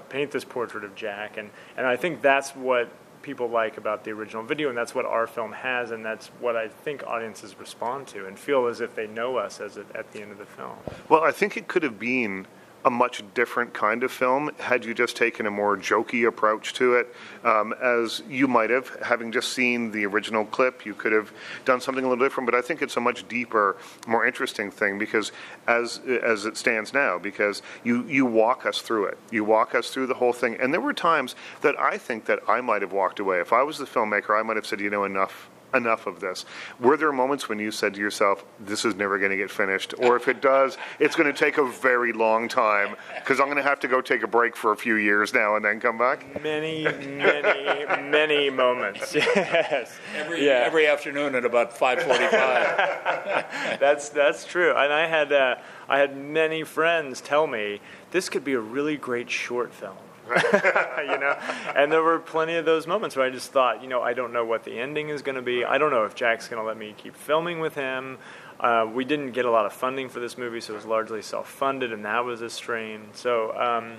paint 0.09 0.31
this 0.31 0.45
portrait 0.45 0.85
of 0.85 0.95
Jack. 0.95 1.37
And, 1.37 1.51
and 1.77 1.87
I 1.87 1.97
think 1.97 2.23
that's 2.23 2.55
what 2.55 2.91
people 3.23 3.49
like 3.49 3.77
about 3.77 4.05
the 4.05 4.11
original 4.11 4.43
video, 4.43 4.69
and 4.69 4.77
that's 4.79 4.95
what 4.95 5.05
our 5.05 5.27
film 5.27 5.53
has, 5.53 5.91
and 5.91 6.05
that's 6.05 6.29
what 6.41 6.57
I 6.57 6.69
think 6.69 7.07
audiences 7.07 7.59
respond 7.59 8.07
to 8.09 8.27
and 8.27 8.39
feel 8.39 8.67
as 8.67 8.81
if 8.81 8.95
they 8.95 9.07
know 9.07 9.37
us 9.37 9.61
as 9.61 9.77
at 9.77 10.13
the 10.13 10.23
end 10.23 10.33
of 10.33 10.39
the 10.39 10.47
film. 10.47 10.77
Well, 11.09 11.23
I 11.23 11.33
think 11.33 11.57
it 11.57 11.69
could 11.69 11.83
have 11.83 11.99
been 11.99 12.47
a 12.85 12.91
much 12.91 13.23
different 13.35 13.75
kind 13.75 14.03
of 14.03 14.11
film 14.11 14.51
had 14.59 14.85
you 14.85 14.95
just 14.95 15.17
taken 15.17 15.47
a 15.47 15.51
more 15.51 15.77
jokey 15.77 16.27
approach 16.27 16.73
to 16.75 16.95
it. 16.95 17.15
Um, 17.45 17.75
as 17.83 18.23
you 18.29 18.49
might 18.49 18.71
have, 18.71 18.89
having 19.03 19.33
just 19.33 19.53
seen 19.53 19.91
the 19.91 20.07
original 20.07 20.45
clip, 20.45 20.87
you 20.87 20.95
could 20.95 21.13
have 21.13 21.33
done 21.65 21.81
something 21.81 22.05
a 22.05 22.09
little 22.09 22.25
different. 22.25 22.51
But 22.51 22.55
I 22.55 22.63
think 22.63 22.83
it's 22.83 22.97
a 22.97 23.01
much 23.01 23.29
deeper, 23.29 23.77
more 24.07 24.27
interesting 24.27 24.71
thing 24.71 24.99
because 24.99 25.33
as 25.67 26.01
as 26.23 26.47
it 26.47 26.57
stands 26.57 26.93
now, 26.93 27.19
because 27.19 27.63
you 27.85 28.05
you 28.07 28.25
walk 28.25 28.65
us 28.65 28.81
through 28.81 29.07
it, 29.07 29.19
you 29.31 29.45
walk 29.45 29.75
us 29.75 29.91
through 29.91 30.07
the 30.07 30.15
whole 30.15 30.33
thing. 30.33 30.57
And 30.61 30.73
there 30.73 30.81
were 30.81 30.95
times 30.95 31.35
that 31.61 31.79
I 31.79 31.99
think 31.99 32.25
that 32.27 32.41
I 32.49 32.61
might 32.61 32.83
have 32.83 32.93
walked 32.93 33.21
away. 33.21 33.41
If 33.41 33.53
I 33.53 33.63
was 33.63 33.79
the 33.79 33.87
filmmaker, 33.87 34.39
I 34.39 34.43
might 34.43 34.57
have 34.57 34.67
said, 34.67 34.81
you 34.81 34.91
know, 34.91 35.05
enough 35.05 35.51
enough 35.75 36.07
of 36.07 36.21
this. 36.21 36.45
Were 36.79 36.97
there 36.97 37.13
moments 37.13 37.49
when 37.49 37.59
you 37.59 37.71
said 37.71 37.95
to 37.95 38.01
yourself, 38.01 38.45
this 38.59 38.85
is 38.85 38.95
never 38.95 39.19
going 39.19 39.31
to 39.31 39.37
get 39.37 39.51
finished? 39.51 39.95
Or 39.99 40.17
if 40.17 40.29
it 40.29 40.41
does, 40.41 40.79
it's 40.99 41.17
going 41.17 41.33
to 41.33 41.39
take 41.39 41.59
a 41.59 41.65
very 41.65 42.13
long 42.13 42.49
time 42.49 42.97
because 43.17 43.41
I'm 43.41 43.47
going 43.47 43.57
to 43.57 43.63
have 43.63 43.81
to 43.81 43.89
go 43.89 44.01
take 44.01 44.23
a 44.23 44.29
break 44.29 44.57
for 44.57 44.73
a 44.73 44.77
few 44.77 44.97
years 44.97 45.33
now 45.35 45.57
and 45.57 45.65
then 45.65 45.81
come 45.81 45.99
back? 45.99 46.43
Many, 46.43 46.85
many, 46.85 47.87
many 48.11 48.51
moments. 48.51 49.17
Yes. 49.41 49.97
Every, 50.17 50.45
yeah. 50.45 50.63
every 50.65 50.87
afternoon 50.87 51.35
at 51.35 51.45
about 51.45 51.77
5:45. 51.77 52.31
that's 53.81 54.09
that's 54.11 54.45
true. 54.45 54.71
And 54.71 54.93
I 54.93 55.07
had 55.07 55.33
uh, 55.33 55.57
I 55.89 55.99
had 55.99 56.17
many 56.17 56.63
friends 56.65 57.21
tell 57.21 57.47
me 57.47 57.81
this 58.11 58.29
could 58.29 58.45
be 58.45 58.55
a 58.55 58.61
really 58.61 58.97
great 58.97 59.31
short 59.31 59.73
film. 59.73 59.97
you 60.99 61.19
know, 61.19 61.37
and 61.75 61.91
there 61.91 62.03
were 62.03 62.19
plenty 62.19 62.57
of 62.57 62.65
those 62.65 62.87
moments 62.87 63.17
where 63.17 63.27
I 63.27 63.31
just 63.31 63.53
thought, 63.53 63.83
you 63.83 63.89
know, 63.89 64.03
I 64.03 64.13
don't 64.13 64.33
know 64.33 64.45
what 64.45 64.65
the 64.65 64.79
ending 64.79 65.09
is 65.09 65.23
going 65.23 65.37
to 65.37 65.43
be. 65.43 65.65
I 65.65 65.79
don't 65.79 65.91
know 65.91 66.05
if 66.05 66.15
Jack's 66.15 66.49
going 66.49 66.63
to 66.63 66.67
let 66.67 66.77
me 66.77 66.95
keep 66.97 67.17
filming 67.17 67.61
with 67.61 67.75
him. 67.75 68.19
Uh, 68.59 68.87
we 68.93 69.05
didn't 69.05 69.33
get 69.33 69.45
a 69.45 69.51
lot 69.51 69.67
of 69.67 69.73
funding 69.73 70.09
for 70.09 70.21
this 70.21 70.37
movie, 70.37 70.61
so 70.61 70.75
it 70.75 70.77
was 70.77 70.85
largely 70.87 71.23
self-funded, 71.23 71.93
and 71.93 72.05
that 72.05 72.25
was 72.25 72.43
a 72.43 72.51
strain. 72.51 73.09
So. 73.13 73.57
Um, 73.57 73.99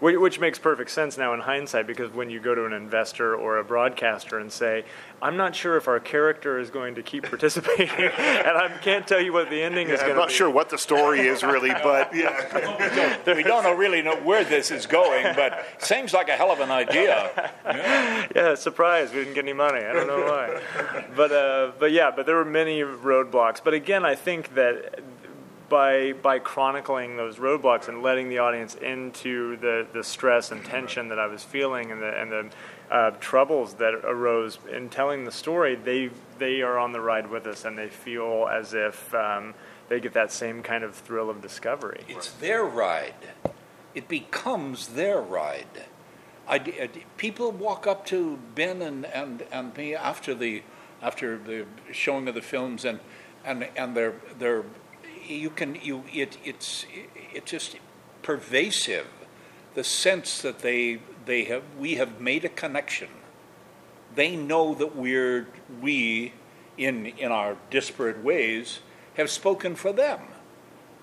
which 0.00 0.38
makes 0.38 0.58
perfect 0.58 0.90
sense 0.90 1.16
now 1.16 1.32
in 1.32 1.40
hindsight 1.40 1.86
because 1.86 2.12
when 2.12 2.28
you 2.28 2.38
go 2.38 2.54
to 2.54 2.66
an 2.66 2.72
investor 2.72 3.34
or 3.34 3.58
a 3.58 3.64
broadcaster 3.64 4.38
and 4.38 4.52
say, 4.52 4.84
I'm 5.22 5.38
not 5.38 5.56
sure 5.56 5.78
if 5.78 5.88
our 5.88 5.98
character 5.98 6.58
is 6.58 6.68
going 6.68 6.96
to 6.96 7.02
keep 7.02 7.24
participating, 7.24 7.88
and 8.18 8.58
I 8.58 8.68
can't 8.82 9.06
tell 9.06 9.20
you 9.20 9.32
what 9.32 9.48
the 9.48 9.62
ending 9.62 9.88
yeah, 9.88 9.94
is 9.94 10.00
going 10.00 10.10
to 10.10 10.16
be. 10.16 10.20
I'm 10.20 10.26
not 10.26 10.30
sure 10.30 10.50
what 10.50 10.68
the 10.68 10.76
story 10.76 11.20
is 11.20 11.42
really, 11.42 11.70
but 11.70 12.14
yeah. 12.14 13.16
we 13.34 13.42
don't 13.42 13.62
know 13.62 13.72
really 13.74 14.02
know 14.02 14.16
where 14.16 14.44
this 14.44 14.70
is 14.70 14.86
going, 14.86 15.34
but 15.34 15.64
seems 15.78 16.12
like 16.12 16.28
a 16.28 16.36
hell 16.36 16.50
of 16.50 16.60
an 16.60 16.70
idea. 16.70 17.52
Yeah, 17.64 18.26
yeah 18.36 18.54
surprise, 18.54 19.12
we 19.12 19.20
didn't 19.20 19.34
get 19.34 19.44
any 19.44 19.54
money. 19.54 19.84
I 19.84 19.92
don't 19.94 20.06
know 20.06 20.24
why. 20.24 20.60
But, 21.16 21.32
uh, 21.32 21.72
but 21.78 21.92
yeah, 21.92 22.10
but 22.14 22.26
there 22.26 22.36
were 22.36 22.44
many 22.44 22.80
roadblocks. 22.80 23.64
But 23.64 23.72
again, 23.72 24.04
I 24.04 24.14
think 24.14 24.54
that 24.54 25.00
by 25.68 26.12
by 26.12 26.38
chronicling 26.38 27.16
those 27.16 27.36
roadblocks 27.36 27.88
and 27.88 28.02
letting 28.02 28.28
the 28.28 28.38
audience 28.38 28.74
into 28.74 29.56
the, 29.56 29.86
the 29.92 30.04
stress 30.04 30.52
and 30.52 30.64
tension 30.64 31.08
that 31.08 31.18
I 31.18 31.26
was 31.26 31.42
feeling 31.42 31.90
and 31.90 32.00
the 32.02 32.20
and 32.20 32.32
the 32.32 32.50
uh, 32.90 33.10
troubles 33.20 33.74
that 33.74 33.94
arose 33.94 34.58
in 34.72 34.88
telling 34.88 35.24
the 35.24 35.32
story, 35.32 35.74
they 35.74 36.10
they 36.38 36.62
are 36.62 36.78
on 36.78 36.92
the 36.92 37.00
ride 37.00 37.28
with 37.28 37.46
us 37.46 37.64
and 37.64 37.76
they 37.76 37.88
feel 37.88 38.48
as 38.50 38.74
if 38.74 39.12
um, 39.14 39.54
they 39.88 40.00
get 40.00 40.12
that 40.14 40.32
same 40.32 40.62
kind 40.62 40.84
of 40.84 40.94
thrill 40.94 41.30
of 41.30 41.40
discovery. 41.40 42.04
It's 42.08 42.30
their 42.32 42.64
ride. 42.64 43.14
It 43.94 44.08
becomes 44.08 44.88
their 44.88 45.20
ride. 45.20 45.86
I, 46.48 46.56
I, 46.56 46.90
people 47.16 47.50
walk 47.50 47.86
up 47.86 48.06
to 48.06 48.38
Ben 48.54 48.82
and, 48.82 49.04
and, 49.06 49.42
and 49.50 49.76
me 49.76 49.94
after 49.94 50.34
the 50.34 50.62
after 51.02 51.36
the 51.36 51.66
showing 51.92 52.28
of 52.28 52.34
the 52.34 52.42
films 52.42 52.84
and 52.84 53.00
and 53.44 53.68
and 53.76 53.96
they're 53.96 54.14
they're 54.38 54.64
you 55.28 55.50
can 55.50 55.76
you 55.76 56.04
it 56.12 56.38
it's 56.44 56.86
it's 57.34 57.50
just 57.50 57.76
pervasive 58.22 59.06
the 59.74 59.84
sense 59.84 60.42
that 60.42 60.60
they 60.60 60.98
they 61.26 61.44
have 61.44 61.62
we 61.78 61.96
have 61.96 62.20
made 62.20 62.44
a 62.44 62.48
connection. 62.48 63.08
They 64.14 64.34
know 64.34 64.74
that 64.74 64.96
we're 64.96 65.46
we 65.80 66.32
in 66.78 67.06
in 67.06 67.30
our 67.30 67.56
disparate 67.70 68.24
ways 68.24 68.80
have 69.14 69.30
spoken 69.30 69.76
for 69.76 69.92
them. 69.92 70.20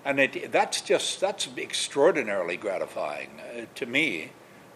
And 0.04 0.20
it 0.20 0.52
that's 0.52 0.80
just 0.80 1.20
that's 1.20 1.48
extraordinarily 1.56 2.56
gratifying 2.56 3.40
uh, 3.40 3.66
to 3.76 3.86
me. 3.86 4.32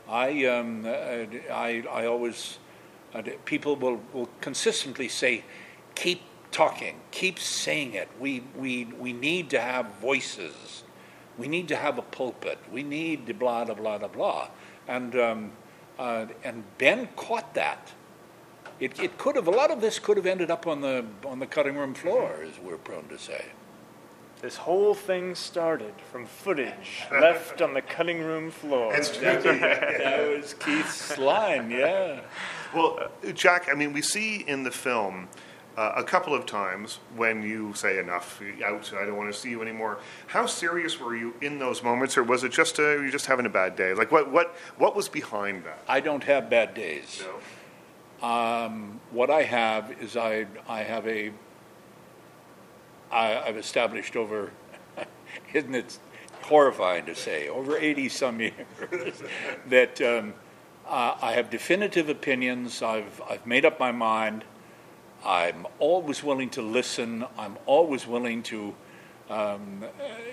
I 0.08 0.44
um, 0.46 0.86
uh, 0.86 1.26
i 1.52 1.84
i 1.90 2.06
always 2.06 2.58
uh, 3.14 3.22
people 3.44 3.76
will 3.76 4.00
will 4.12 4.28
consistently 4.40 5.08
say 5.08 5.44
keep 5.94 6.20
talking, 6.50 7.00
keep 7.10 7.38
saying 7.38 7.94
it. 7.94 8.08
We, 8.18 8.42
we, 8.56 8.84
we 8.84 9.12
need 9.12 9.50
to 9.50 9.60
have 9.60 9.86
voices. 10.00 10.84
We 11.36 11.48
need 11.48 11.68
to 11.68 11.76
have 11.76 11.98
a 11.98 12.02
pulpit. 12.02 12.58
We 12.72 12.82
need 12.82 13.26
the 13.26 13.34
blah, 13.34 13.64
blah, 13.64 13.74
blah, 13.74 13.98
blah, 13.98 14.08
blah. 14.08 14.48
And, 14.86 15.14
um, 15.16 15.52
uh, 15.98 16.26
and 16.42 16.64
Ben 16.78 17.08
caught 17.16 17.54
that. 17.54 17.92
It, 18.80 18.98
it 19.00 19.18
could 19.18 19.36
have, 19.36 19.48
a 19.48 19.52
lot 19.52 19.70
of 19.70 19.80
this 19.80 19.98
could 19.98 20.16
have 20.16 20.26
ended 20.26 20.50
up 20.50 20.66
on 20.66 20.80
the, 20.80 21.04
on 21.26 21.40
the 21.40 21.46
cutting 21.46 21.76
room 21.76 21.94
floor, 21.94 22.42
as 22.42 22.58
we're 22.60 22.76
prone 22.76 23.08
to 23.08 23.18
say. 23.18 23.46
This 24.40 24.56
whole 24.56 24.94
thing 24.94 25.34
started 25.34 25.94
from 26.12 26.24
footage 26.24 27.02
left 27.10 27.60
on 27.60 27.74
the 27.74 27.82
cutting 27.82 28.20
room 28.20 28.52
floor. 28.52 28.92
That's 28.92 29.18
right. 29.18 29.42
that 29.42 30.28
was 30.28 30.54
Keith's 30.54 31.18
line, 31.18 31.72
yeah. 31.72 32.20
Well, 32.72 33.10
Jack, 33.34 33.68
I 33.68 33.74
mean, 33.74 33.92
we 33.92 34.00
see 34.00 34.44
in 34.46 34.62
the 34.62 34.70
film 34.70 35.28
uh, 35.78 35.92
a 35.94 36.02
couple 36.02 36.34
of 36.34 36.44
times 36.44 36.98
when 37.14 37.40
you 37.40 37.72
say 37.72 38.00
enough 38.00 38.42
out 38.64 38.92
i 39.00 39.04
don't 39.06 39.16
want 39.16 39.32
to 39.32 39.38
see 39.38 39.50
you 39.50 39.62
anymore. 39.62 39.98
How 40.26 40.44
serious 40.46 40.98
were 40.98 41.14
you 41.14 41.34
in 41.40 41.60
those 41.60 41.84
moments 41.84 42.16
or 42.18 42.24
was 42.24 42.42
it 42.42 42.50
just 42.50 42.80
a, 42.80 43.00
you 43.00 43.12
just 43.12 43.26
having 43.26 43.46
a 43.46 43.48
bad 43.48 43.76
day? 43.76 43.94
Like 43.94 44.10
what 44.10 44.32
what 44.32 44.56
what 44.76 44.96
was 44.96 45.08
behind 45.08 45.62
that? 45.64 45.80
I 45.86 46.00
don't 46.00 46.24
have 46.24 46.50
bad 46.50 46.74
days. 46.74 47.22
No. 47.22 48.28
um, 48.28 49.00
what 49.12 49.30
i 49.30 49.44
have 49.44 49.84
is 50.02 50.16
i 50.16 50.46
i 50.68 50.80
have 50.82 51.06
a 51.06 51.30
I, 53.12 53.38
i've 53.46 53.56
established 53.56 54.16
over 54.16 54.50
isn't 55.54 55.74
it 55.76 55.98
horrifying 56.42 57.06
to 57.06 57.14
say 57.14 57.48
over 57.48 57.76
80 57.78 58.08
some 58.08 58.40
years 58.46 59.22
that 59.68 60.00
um, 60.02 60.34
uh, 60.88 61.14
i 61.22 61.32
have 61.34 61.50
definitive 61.50 62.08
opinions. 62.08 62.82
I've 62.82 63.22
i've 63.30 63.46
made 63.46 63.64
up 63.64 63.78
my 63.78 63.92
mind 63.92 64.42
I'm 65.24 65.66
always 65.78 66.22
willing 66.22 66.50
to 66.50 66.62
listen. 66.62 67.24
I'm 67.36 67.58
always 67.66 68.06
willing 68.06 68.42
to 68.44 68.74
um, 69.28 69.84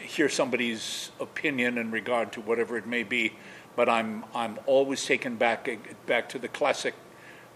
hear 0.02 0.30
somebody's 0.30 1.12
opinion 1.20 1.78
in 1.78 1.92
regard 1.92 2.32
to 2.34 2.42
whatever 2.42 2.78
it 2.78 2.86
may 2.86 3.04
be. 3.04 3.34
But 3.76 3.90
I'm 3.90 4.24
I'm 4.34 4.60
always 4.68 5.04
taken 5.04 5.36
back 5.36 5.70
back 6.06 6.30
to 6.30 6.40
the 6.40 6.48
classic 6.48 6.94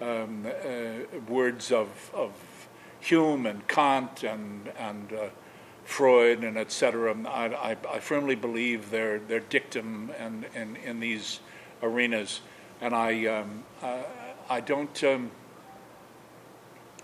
um, 0.01 0.45
uh, 0.45 1.19
words 1.27 1.71
of 1.71 2.11
of 2.13 2.33
Hume 2.99 3.45
and 3.45 3.65
Kant 3.67 4.23
and 4.23 4.71
and 4.77 5.13
uh, 5.13 5.29
Freud 5.85 6.43
and 6.43 6.57
etc. 6.57 7.15
I, 7.25 7.45
I, 7.45 7.77
I, 7.89 7.99
firmly 7.99 8.35
believe 8.35 8.91
their 8.91 9.19
their 9.19 9.39
dictum 9.39 10.11
and 10.19 10.45
in, 10.55 10.75
in 10.77 10.99
these 10.99 11.39
arenas, 11.81 12.41
and 12.81 12.93
I 12.93 13.25
um, 13.27 13.63
uh, 13.81 14.03
I 14.49 14.59
don't. 14.59 15.03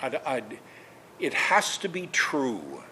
I'd, 0.02 0.16
I'd, 0.16 0.60
it 1.20 1.34
has 1.34 1.78
to 1.80 1.90
be 1.90 2.08
true. 2.08 2.84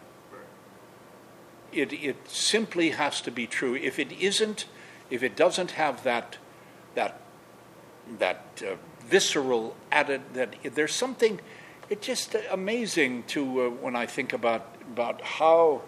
It, 1.71 1.91
it 1.91 2.29
simply 2.29 2.91
has 2.91 3.21
to 3.21 3.31
be 3.31 3.47
true. 3.47 3.75
If 3.75 3.97
it 3.99 4.11
isn't, 4.11 4.65
if 5.09 5.23
it 5.23 5.35
doesn't 5.35 5.71
have 5.71 6.03
that, 6.03 6.37
that, 6.95 7.19
that 8.19 8.61
uh, 8.65 8.75
visceral 9.05 9.75
added, 9.91 10.21
that 10.33 10.55
there's 10.75 10.93
something, 10.93 11.39
it's 11.89 12.05
just 12.05 12.35
amazing 12.51 13.23
to 13.27 13.61
uh, 13.61 13.69
when 13.69 13.95
I 13.95 14.05
think 14.05 14.33
about 14.33 14.75
about 14.93 15.21
how 15.21 15.81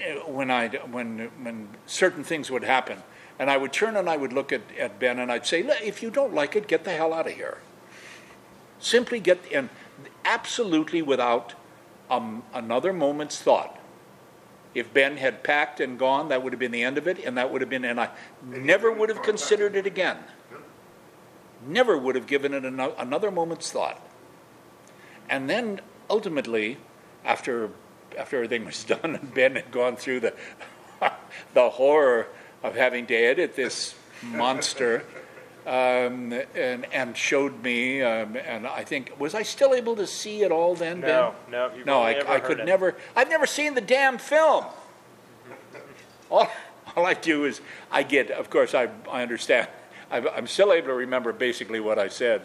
uh, 0.00 0.30
when 0.30 0.50
I 0.50 0.68
when 0.68 1.30
when 1.42 1.68
certain 1.86 2.24
things 2.24 2.50
would 2.50 2.64
happen, 2.64 3.02
and 3.38 3.50
I 3.50 3.56
would 3.56 3.72
turn 3.72 3.96
and 3.96 4.08
I 4.08 4.16
would 4.16 4.32
look 4.32 4.52
at, 4.52 4.62
at 4.78 4.98
Ben 4.98 5.18
and 5.18 5.30
I'd 5.30 5.46
say, 5.46 5.60
if 5.82 6.02
you 6.02 6.10
don't 6.10 6.34
like 6.34 6.56
it, 6.56 6.68
get 6.68 6.84
the 6.84 6.92
hell 6.92 7.12
out 7.12 7.26
of 7.26 7.34
here. 7.34 7.58
Simply 8.78 9.20
get, 9.20 9.40
and 9.52 9.68
absolutely 10.24 11.02
without 11.02 11.54
um, 12.10 12.42
another 12.54 12.92
moment's 12.92 13.40
thought. 13.40 13.78
if 14.74 14.92
Ben 14.92 15.16
had 15.16 15.42
packed 15.42 15.80
and 15.80 15.98
gone, 15.98 16.28
that 16.28 16.42
would 16.42 16.52
have 16.52 16.60
been 16.60 16.70
the 16.70 16.82
end 16.82 16.98
of 16.98 17.08
it, 17.08 17.18
and 17.24 17.38
that 17.38 17.50
would 17.50 17.62
have 17.62 17.70
been, 17.70 17.84
and 17.84 17.98
I 17.98 18.10
never 18.42 18.92
would 18.92 19.08
have 19.08 19.22
considered 19.22 19.74
it 19.74 19.86
again. 19.86 20.18
Never 21.66 21.96
would 21.96 22.14
have 22.14 22.26
given 22.26 22.52
it 22.52 22.62
another 22.64 23.30
moment's 23.30 23.72
thought. 23.72 23.98
And 25.30 25.48
then 25.48 25.80
ultimately, 26.10 26.76
after 27.24 27.70
after 28.18 28.36
everything 28.36 28.64
was 28.64 28.84
done 28.94 29.16
and 29.16 29.34
Ben 29.34 29.56
had 29.56 29.70
gone 29.70 29.96
through 29.96 30.20
the 30.20 30.34
the 31.54 31.70
horror 31.70 32.28
of 32.62 32.76
having 32.76 33.06
to 33.06 33.14
edit 33.14 33.56
this 33.56 33.94
monster, 34.22 35.04
um, 35.66 36.32
and 36.54 36.86
and 36.92 37.16
showed 37.16 37.62
me, 37.62 38.02
um, 38.02 38.36
and 38.36 38.66
I 38.66 38.84
think 38.84 39.18
was 39.18 39.34
I 39.34 39.42
still 39.42 39.74
able 39.74 39.96
to 39.96 40.06
see 40.06 40.42
it 40.42 40.52
all 40.52 40.74
then? 40.74 41.00
No, 41.00 41.34
ben? 41.50 41.52
no, 41.52 41.70
no. 41.84 42.02
I, 42.02 42.34
I 42.34 42.40
could 42.40 42.60
it. 42.60 42.66
never. 42.66 42.94
I've 43.14 43.28
never 43.28 43.46
seen 43.46 43.74
the 43.74 43.80
damn 43.80 44.18
film. 44.18 44.64
all, 46.30 46.48
all 46.96 47.04
I 47.04 47.14
do 47.14 47.44
is 47.44 47.60
I 47.90 48.02
get. 48.02 48.30
Of 48.30 48.48
course, 48.48 48.74
I 48.74 48.88
I 49.10 49.22
understand. 49.22 49.68
I'm 50.08 50.46
still 50.46 50.72
able 50.72 50.86
to 50.86 50.94
remember 50.94 51.32
basically 51.32 51.80
what 51.80 51.98
I 51.98 52.06
said. 52.06 52.42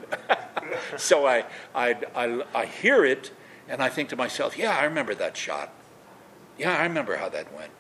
so 0.98 1.28
I, 1.28 1.46
I, 1.76 1.96
I, 2.16 2.44
I 2.56 2.66
hear 2.66 3.06
it 3.06 3.30
and 3.72 3.82
I 3.82 3.90
think 3.90 4.10
to 4.10 4.16
myself, 4.16 4.58
yeah, 4.58 4.78
I 4.78 4.84
remember 4.84 5.16
that 5.16 5.38
shot. 5.38 5.72
Yeah, 6.58 6.78
I 6.78 6.84
remember 6.84 7.18
how 7.18 7.30
that 7.30 7.54
went. 7.54 7.72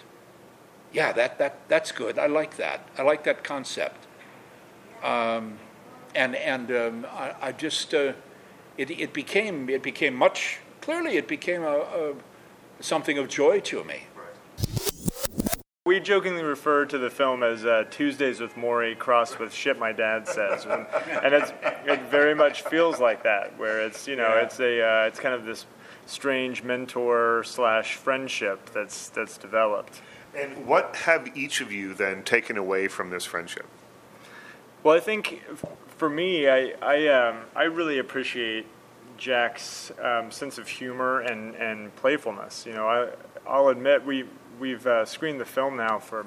Yeah, 0.93 1.12
that, 1.13 1.38
that, 1.39 1.67
that's 1.67 1.91
good. 1.91 2.17
I 2.17 2.27
like 2.27 2.57
that. 2.57 2.88
I 2.98 3.01
like 3.01 3.24
that 3.25 3.43
concept. 3.43 4.07
Um, 5.03 5.58
and 6.15 6.36
and 6.36 6.72
um, 6.72 7.08
I, 7.12 7.36
I, 7.41 7.51
just 7.51 7.93
uh, 7.93 8.13
it, 8.77 8.91
it 8.91 9.13
became 9.13 9.70
it 9.70 9.81
became 9.81 10.15
much 10.15 10.60
clearly 10.81 11.17
it 11.17 11.27
became 11.27 11.63
a, 11.63 11.77
a 11.77 12.13
something 12.79 13.17
of 13.17 13.27
joy 13.27 13.60
to 13.62 13.84
me. 13.84 14.03
We 15.86 16.00
jokingly 16.00 16.43
refer 16.43 16.86
to 16.86 16.98
the 17.00 17.10
film 17.10 17.41
as 17.41 17.65
uh, 17.65 17.86
Tuesdays 17.89 18.39
with 18.39 18.53
Morrie 18.53 18.98
crossed 18.98 19.39
with 19.39 19.51
shit 19.51 19.79
my 19.79 19.91
dad 19.91 20.27
says, 20.27 20.65
and, 20.65 20.86
and 21.24 21.34
it 21.34 22.01
very 22.03 22.36
much 22.36 22.62
feels 22.62 23.00
like 23.00 23.24
that. 23.24 23.58
Where 23.58 23.81
it's 23.81 24.08
you 24.08 24.15
know 24.15 24.36
yeah. 24.36 24.41
it's 24.41 24.60
a 24.60 24.81
uh, 24.81 25.08
it's 25.08 25.20
kind 25.20 25.34
of 25.34 25.46
this 25.46 25.65
strange 26.05 26.62
mentor 26.63 27.43
slash 27.43 27.96
friendship 27.96 28.70
that's 28.70 29.10
that's 29.10 29.38
developed. 29.38 30.01
And 30.38 30.67
what 30.67 30.96
have 30.98 31.36
each 31.36 31.62
of 31.62 31.72
you 31.72 31.93
then 31.93 32.24
taken 32.24 32.58
away 32.58 32.88
from 32.88 33.10
this 33.10 33.25
friendship? 33.25 33.65
Well, 34.83 34.95
I 34.95 35.00
think 35.00 35.43
for 35.97 36.09
me, 36.09 36.50
I 36.50 36.73
I, 36.81 37.07
um, 37.07 37.41
I 37.55 37.63
really 37.63 38.00
appreciate 38.00 38.65
Jack's 39.15 39.91
um, 40.01 40.31
sense 40.31 40.57
of 40.57 40.67
humor 40.67 41.19
and, 41.19 41.53
and 41.55 41.95
playfulness. 41.97 42.65
You 42.65 42.73
know, 42.73 42.88
I 42.88 43.09
I'll 43.47 43.67
admit 43.67 44.03
we 44.03 44.25
we've 44.59 44.85
uh, 44.88 45.05
screened 45.05 45.39
the 45.39 45.45
film 45.45 45.77
now 45.77 46.00
for 46.00 46.25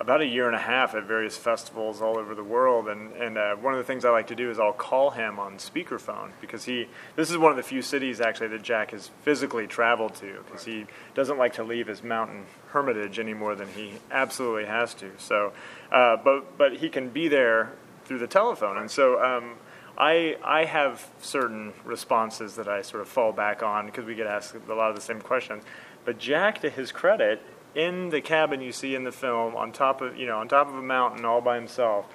about 0.00 0.20
a 0.20 0.26
year 0.26 0.46
and 0.46 0.56
a 0.56 0.60
half 0.60 0.94
at 0.94 1.04
various 1.04 1.36
festivals 1.36 2.02
all 2.02 2.18
over 2.18 2.34
the 2.34 2.44
world. 2.44 2.88
And, 2.88 3.12
and 3.12 3.38
uh, 3.38 3.54
one 3.56 3.74
of 3.74 3.78
the 3.78 3.84
things 3.84 4.04
I 4.04 4.10
like 4.10 4.26
to 4.26 4.34
do 4.34 4.50
is 4.50 4.58
I'll 4.58 4.72
call 4.72 5.10
him 5.10 5.38
on 5.38 5.56
speakerphone 5.58 6.32
because 6.40 6.64
he, 6.64 6.88
this 7.16 7.30
is 7.30 7.38
one 7.38 7.52
of 7.52 7.56
the 7.56 7.62
few 7.62 7.80
cities 7.80 8.20
actually 8.20 8.48
that 8.48 8.62
Jack 8.62 8.90
has 8.90 9.08
physically 9.22 9.66
traveled 9.66 10.14
to 10.16 10.42
because 10.44 10.64
he 10.64 10.86
doesn't 11.14 11.38
like 11.38 11.54
to 11.54 11.64
leave 11.64 11.86
his 11.86 12.02
mountain 12.02 12.46
hermitage 12.68 13.18
any 13.18 13.34
more 13.34 13.54
than 13.54 13.68
he 13.68 13.92
absolutely 14.10 14.64
has 14.64 14.94
to. 14.94 15.12
So, 15.18 15.52
uh, 15.92 16.16
but, 16.16 16.58
but 16.58 16.76
he 16.76 16.88
can 16.88 17.10
be 17.10 17.28
there 17.28 17.72
through 18.04 18.18
the 18.18 18.26
telephone. 18.26 18.76
And 18.76 18.90
so, 18.90 19.22
um, 19.22 19.54
I, 19.96 20.36
I 20.42 20.64
have 20.64 21.06
certain 21.20 21.72
responses 21.84 22.56
that 22.56 22.68
I 22.68 22.82
sort 22.82 23.00
of 23.00 23.08
fall 23.08 23.32
back 23.32 23.62
on 23.62 23.86
because 23.86 24.04
we 24.04 24.14
get 24.14 24.26
asked 24.26 24.54
a 24.54 24.74
lot 24.74 24.90
of 24.90 24.96
the 24.96 25.02
same 25.02 25.20
questions. 25.20 25.62
But 26.04 26.18
Jack, 26.18 26.60
to 26.62 26.70
his 26.70 26.90
credit, 26.90 27.40
in 27.74 28.10
the 28.10 28.20
cabin 28.20 28.60
you 28.60 28.72
see 28.72 28.94
in 28.94 29.04
the 29.04 29.12
film, 29.12 29.56
on 29.56 29.72
top 29.72 30.00
of 30.00 30.16
you 30.16 30.26
know 30.26 30.38
on 30.38 30.48
top 30.48 30.68
of 30.68 30.74
a 30.74 30.82
mountain 30.82 31.24
all 31.24 31.40
by 31.40 31.56
himself, 31.56 32.06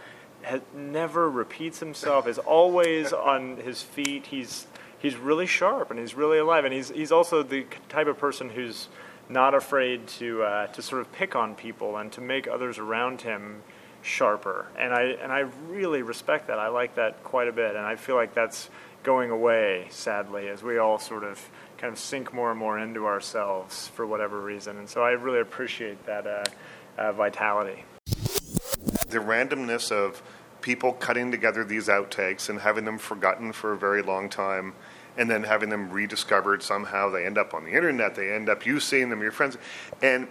has, 0.41 0.61
never 0.73 1.29
repeats 1.29 1.79
himself. 1.79 2.27
Is 2.27 2.37
always 2.37 3.13
on 3.13 3.57
his 3.57 3.81
feet. 3.81 4.27
He's 4.27 4.67
he's 4.99 5.15
really 5.15 5.45
sharp 5.45 5.89
and 5.89 5.99
he's 5.99 6.15
really 6.15 6.37
alive. 6.37 6.65
And 6.65 6.73
he's 6.73 6.89
he's 6.89 7.11
also 7.11 7.43
the 7.43 7.65
type 7.87 8.07
of 8.07 8.17
person 8.17 8.49
who's 8.49 8.89
not 9.29 9.53
afraid 9.53 10.07
to 10.07 10.43
uh, 10.43 10.67
to 10.67 10.81
sort 10.81 11.01
of 11.01 11.11
pick 11.13 11.35
on 11.35 11.55
people 11.55 11.97
and 11.97 12.11
to 12.11 12.21
make 12.21 12.47
others 12.47 12.77
around 12.77 13.21
him 13.21 13.61
sharper. 14.01 14.67
And 14.77 14.93
I 14.93 15.01
and 15.21 15.31
I 15.31 15.45
really 15.67 16.01
respect 16.01 16.47
that. 16.47 16.59
I 16.59 16.67
like 16.69 16.95
that 16.95 17.23
quite 17.23 17.47
a 17.47 17.51
bit. 17.51 17.75
And 17.75 17.85
I 17.85 17.95
feel 17.95 18.15
like 18.15 18.33
that's 18.33 18.69
going 19.03 19.31
away 19.31 19.87
sadly 19.89 20.49
as 20.49 20.61
we 20.61 20.77
all 20.77 20.99
sort 20.99 21.23
of 21.23 21.49
kind 21.77 21.93
of 21.93 21.99
sink 21.99 22.33
more 22.33 22.51
and 22.51 22.59
more 22.59 22.77
into 22.77 23.05
ourselves 23.05 23.87
for 23.89 24.05
whatever 24.05 24.41
reason. 24.41 24.77
And 24.77 24.89
so 24.89 25.01
I 25.01 25.11
really 25.11 25.39
appreciate 25.39 26.05
that 26.05 26.27
uh, 26.27 26.43
uh, 26.97 27.13
vitality. 27.13 27.85
The 29.07 29.19
randomness 29.19 29.91
of 29.91 30.21
people 30.61 30.91
cutting 30.93 31.31
together 31.31 31.63
these 31.63 31.87
outtakes 31.87 32.49
and 32.49 32.59
having 32.59 32.83
them 32.83 32.97
forgotten 32.97 33.53
for 33.53 33.71
a 33.71 33.77
very 33.77 34.01
long 34.01 34.29
time 34.29 34.73
and 35.17 35.29
then 35.29 35.43
having 35.43 35.69
them 35.69 35.89
rediscovered 35.89 36.61
somehow. 36.61 37.09
They 37.09 37.25
end 37.25 37.37
up 37.37 37.53
on 37.53 37.63
the 37.63 37.71
internet, 37.71 38.15
they 38.15 38.31
end 38.31 38.49
up 38.49 38.65
you 38.65 38.79
seeing 38.79 39.09
them, 39.09 39.21
your 39.21 39.31
friends. 39.31 39.57
And 40.01 40.27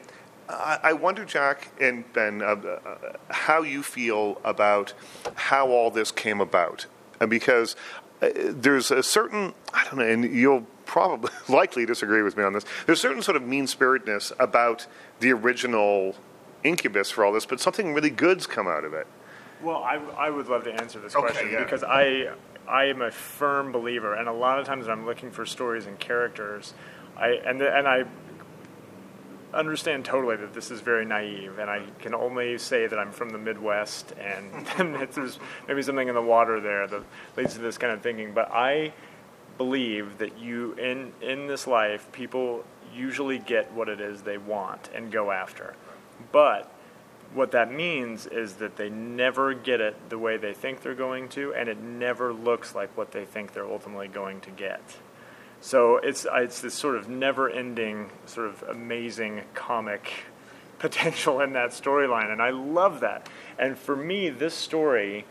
I 0.48 0.94
wonder, 0.94 1.24
Jack 1.24 1.68
and 1.80 2.11
Ben, 2.12 2.40
uh, 2.40 2.46
uh, 2.46 3.12
how 3.28 3.62
you 3.62 3.82
feel 3.82 4.40
about 4.44 4.94
how 5.34 5.68
all 5.68 5.90
this 5.90 6.11
came 6.11 6.40
about. 6.40 6.87
Because 7.28 7.76
uh, 8.22 8.30
there's 8.34 8.90
a 8.90 9.02
certain, 9.02 9.52
I 9.74 9.84
don't 9.84 9.98
know, 9.98 10.06
and 10.06 10.24
you'll 10.24 10.66
probably 10.87 11.30
likely 11.48 11.84
disagree 11.84 12.22
with 12.22 12.37
me 12.37 12.44
on 12.44 12.52
this. 12.54 12.64
There's 12.87 12.98
a 12.98 13.02
certain 13.02 13.22
sort 13.22 13.37
of 13.37 13.42
mean 13.42 13.66
spiritedness 13.66 14.32
about 14.38 14.87
the 15.20 15.32
original 15.32 16.16
incubus 16.64 17.11
for 17.11 17.24
all 17.24 17.32
this, 17.32 17.46
but 17.46 17.61
something 17.61 17.92
really 17.92 18.11
good's 18.11 18.46
come 18.46 18.66
out 18.66 18.84
of 18.84 18.94
it. 18.94 19.06
Well, 19.62 19.82
I, 19.82 19.96
I 20.16 20.30
would 20.30 20.48
love 20.48 20.64
to 20.64 20.72
answer 20.72 20.98
this 21.00 21.14
okay, 21.14 21.26
question 21.26 21.50
yeah. 21.52 21.64
because 21.64 21.82
I 21.82 22.30
I 22.68 22.84
am 22.84 23.02
a 23.02 23.11
firm 23.11 23.72
believer, 23.72 24.14
and 24.14 24.28
a 24.28 24.32
lot 24.32 24.61
of 24.61 24.66
times 24.66 24.87
when 24.87 24.98
I'm 24.98 25.06
looking 25.06 25.30
for 25.30 25.44
stories 25.44 25.87
and 25.87 25.98
characters, 25.98 26.74
I 27.16 27.30
and 27.44 27.61
and 27.61 27.88
I 27.88 28.04
understand 29.54 30.04
totally 30.04 30.37
that 30.37 30.54
this 30.54 30.70
is 30.70 30.80
very 30.80 31.04
naive, 31.04 31.58
and 31.58 31.70
I 31.70 31.82
can 32.00 32.14
only 32.14 32.58
say 32.58 32.87
that 32.87 32.98
I'm 32.98 33.12
from 33.12 33.30
the 33.30 33.38
Midwest, 33.38 34.12
and 34.18 34.66
there's 35.14 35.38
maybe 35.66 35.82
something 35.82 36.08
in 36.08 36.14
the 36.14 36.22
water 36.22 36.61
there 36.61 36.87
that 36.87 37.02
leads 37.37 37.54
to 37.54 37.61
this 37.61 37.78
kind 37.78 37.92
of 37.92 38.02
thinking. 38.02 38.32
But 38.32 38.50
I 38.52 38.92
believe 39.56 40.18
that 40.18 40.38
you 40.38 40.72
in 40.74 41.12
in 41.20 41.46
this 41.46 41.66
life, 41.66 42.11
people 42.12 42.64
usually 42.94 43.38
get 43.38 43.72
what 43.72 43.88
it 43.88 44.00
is 44.00 44.22
they 44.22 44.38
want 44.38 44.90
and 44.94 45.11
go 45.11 45.30
after, 45.30 45.74
but 46.32 46.72
what 47.34 47.50
that 47.50 47.70
means 47.70 48.26
is 48.26 48.54
that 48.54 48.76
they 48.76 48.88
never 48.88 49.52
get 49.52 49.80
it 49.80 49.94
the 50.08 50.18
way 50.18 50.37
they 50.37 50.54
think 50.54 50.80
they're 50.80 50.94
going 50.94 51.28
to, 51.28 51.52
and 51.54 51.68
it 51.68 51.78
never 51.78 52.32
looks 52.32 52.74
like 52.74 52.96
what 52.96 53.12
they 53.12 53.24
think 53.24 53.52
they're 53.52 53.66
ultimately 53.66 54.08
going 54.08 54.40
to 54.40 54.50
get. 54.50 54.80
So 55.61 55.97
it's 55.97 56.27
it's 56.33 56.61
this 56.61 56.75
sort 56.75 56.97
of 56.97 57.09
never-ending, 57.09 58.11
sort 58.27 58.49
of 58.49 58.62
amazing 58.62 59.42
comic 59.55 60.12
potential 60.79 61.40
in 61.40 61.53
that 61.55 61.71
storyline, 61.71 62.33
and 62.33 62.40
I 62.40 62.51
love 62.51 63.01
that. 63.01 63.29
And 63.59 63.77
for 63.77 63.97
me, 63.97 64.31
this 64.31 64.55
story 64.55 65.25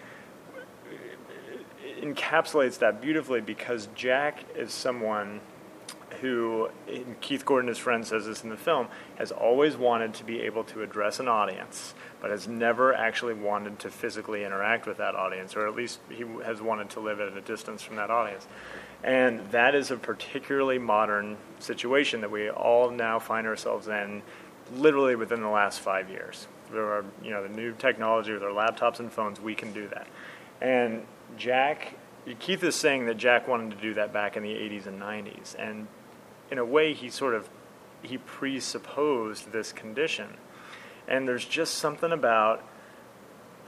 encapsulates 2.02 2.80
that 2.80 3.02
beautifully 3.02 3.42
because 3.42 3.88
Jack 3.96 4.44
is 4.56 4.74
someone 4.74 5.40
who, 6.22 6.70
Keith 7.22 7.46
Gordon, 7.46 7.68
his 7.68 7.78
friend, 7.78 8.06
says 8.06 8.26
this 8.26 8.44
in 8.44 8.50
the 8.50 8.58
film, 8.58 8.88
has 9.18 9.32
always 9.32 9.78
wanted 9.78 10.14
to 10.16 10.24
be 10.24 10.42
able 10.42 10.64
to 10.66 10.82
address 10.82 11.20
an 11.20 11.28
audience, 11.28 11.94
but 12.22 12.32
has 12.32 12.48
never 12.48 12.94
actually 12.94 13.34
wanted 13.34 13.80
to 13.80 13.90
physically 13.90 14.44
interact 14.44 14.88
with 14.88 14.98
that 14.98 15.16
audience, 15.16 15.56
or 15.56 15.68
at 15.68 15.76
least 15.76 16.00
he 16.10 16.24
has 16.44 16.62
wanted 16.62 16.90
to 16.92 17.00
live 17.00 17.20
at 17.20 17.36
a 17.36 17.42
distance 17.42 17.84
from 17.84 17.98
that 17.98 18.10
audience. 18.10 18.48
And 19.04 19.52
that 19.52 19.76
is 19.76 19.92
a 19.92 19.98
particularly 19.98 20.80
modern 20.80 21.38
situation 21.60 22.22
that 22.22 22.32
we 22.32 22.50
all 22.50 22.90
now 22.90 23.20
find 23.20 23.48
ourselves 23.48 23.88
in 23.88 24.22
literally 24.76 25.16
within 25.16 25.42
the 25.42 25.50
last 25.50 25.80
five 25.80 26.10
years. 26.10 26.48
There 26.72 26.86
are, 26.86 27.06
you 27.24 27.32
know, 27.32 27.44
the 27.44 27.50
new 27.50 27.74
technology 27.74 28.34
with 28.34 28.44
our 28.44 28.50
laptops 28.50 29.00
and 29.00 29.12
phones, 29.12 29.40
we 29.40 29.56
can 29.56 29.72
do 29.72 29.88
that. 29.90 30.08
And 30.60 31.06
Jack, 31.38 31.96
Keith 32.40 32.64
is 32.64 32.76
saying 32.76 33.06
that 33.06 33.18
Jack 33.18 33.48
wanted 33.48 33.72
to 33.72 33.82
do 33.82 33.94
that 33.94 34.12
back 34.12 34.36
in 34.36 34.44
the 34.44 34.54
80s 34.54 34.88
and 34.88 35.02
90s. 35.02 35.56
And 35.58 35.88
in 36.52 36.58
a 36.58 36.66
way, 36.66 36.94
he 36.94 37.10
sort 37.10 37.36
of, 37.36 37.50
he 38.02 38.18
presupposed 38.18 39.52
this 39.52 39.72
condition. 39.72 40.36
And 41.08 41.28
there's 41.28 41.46
just 41.46 41.76
something 41.76 42.12
about, 42.12 42.64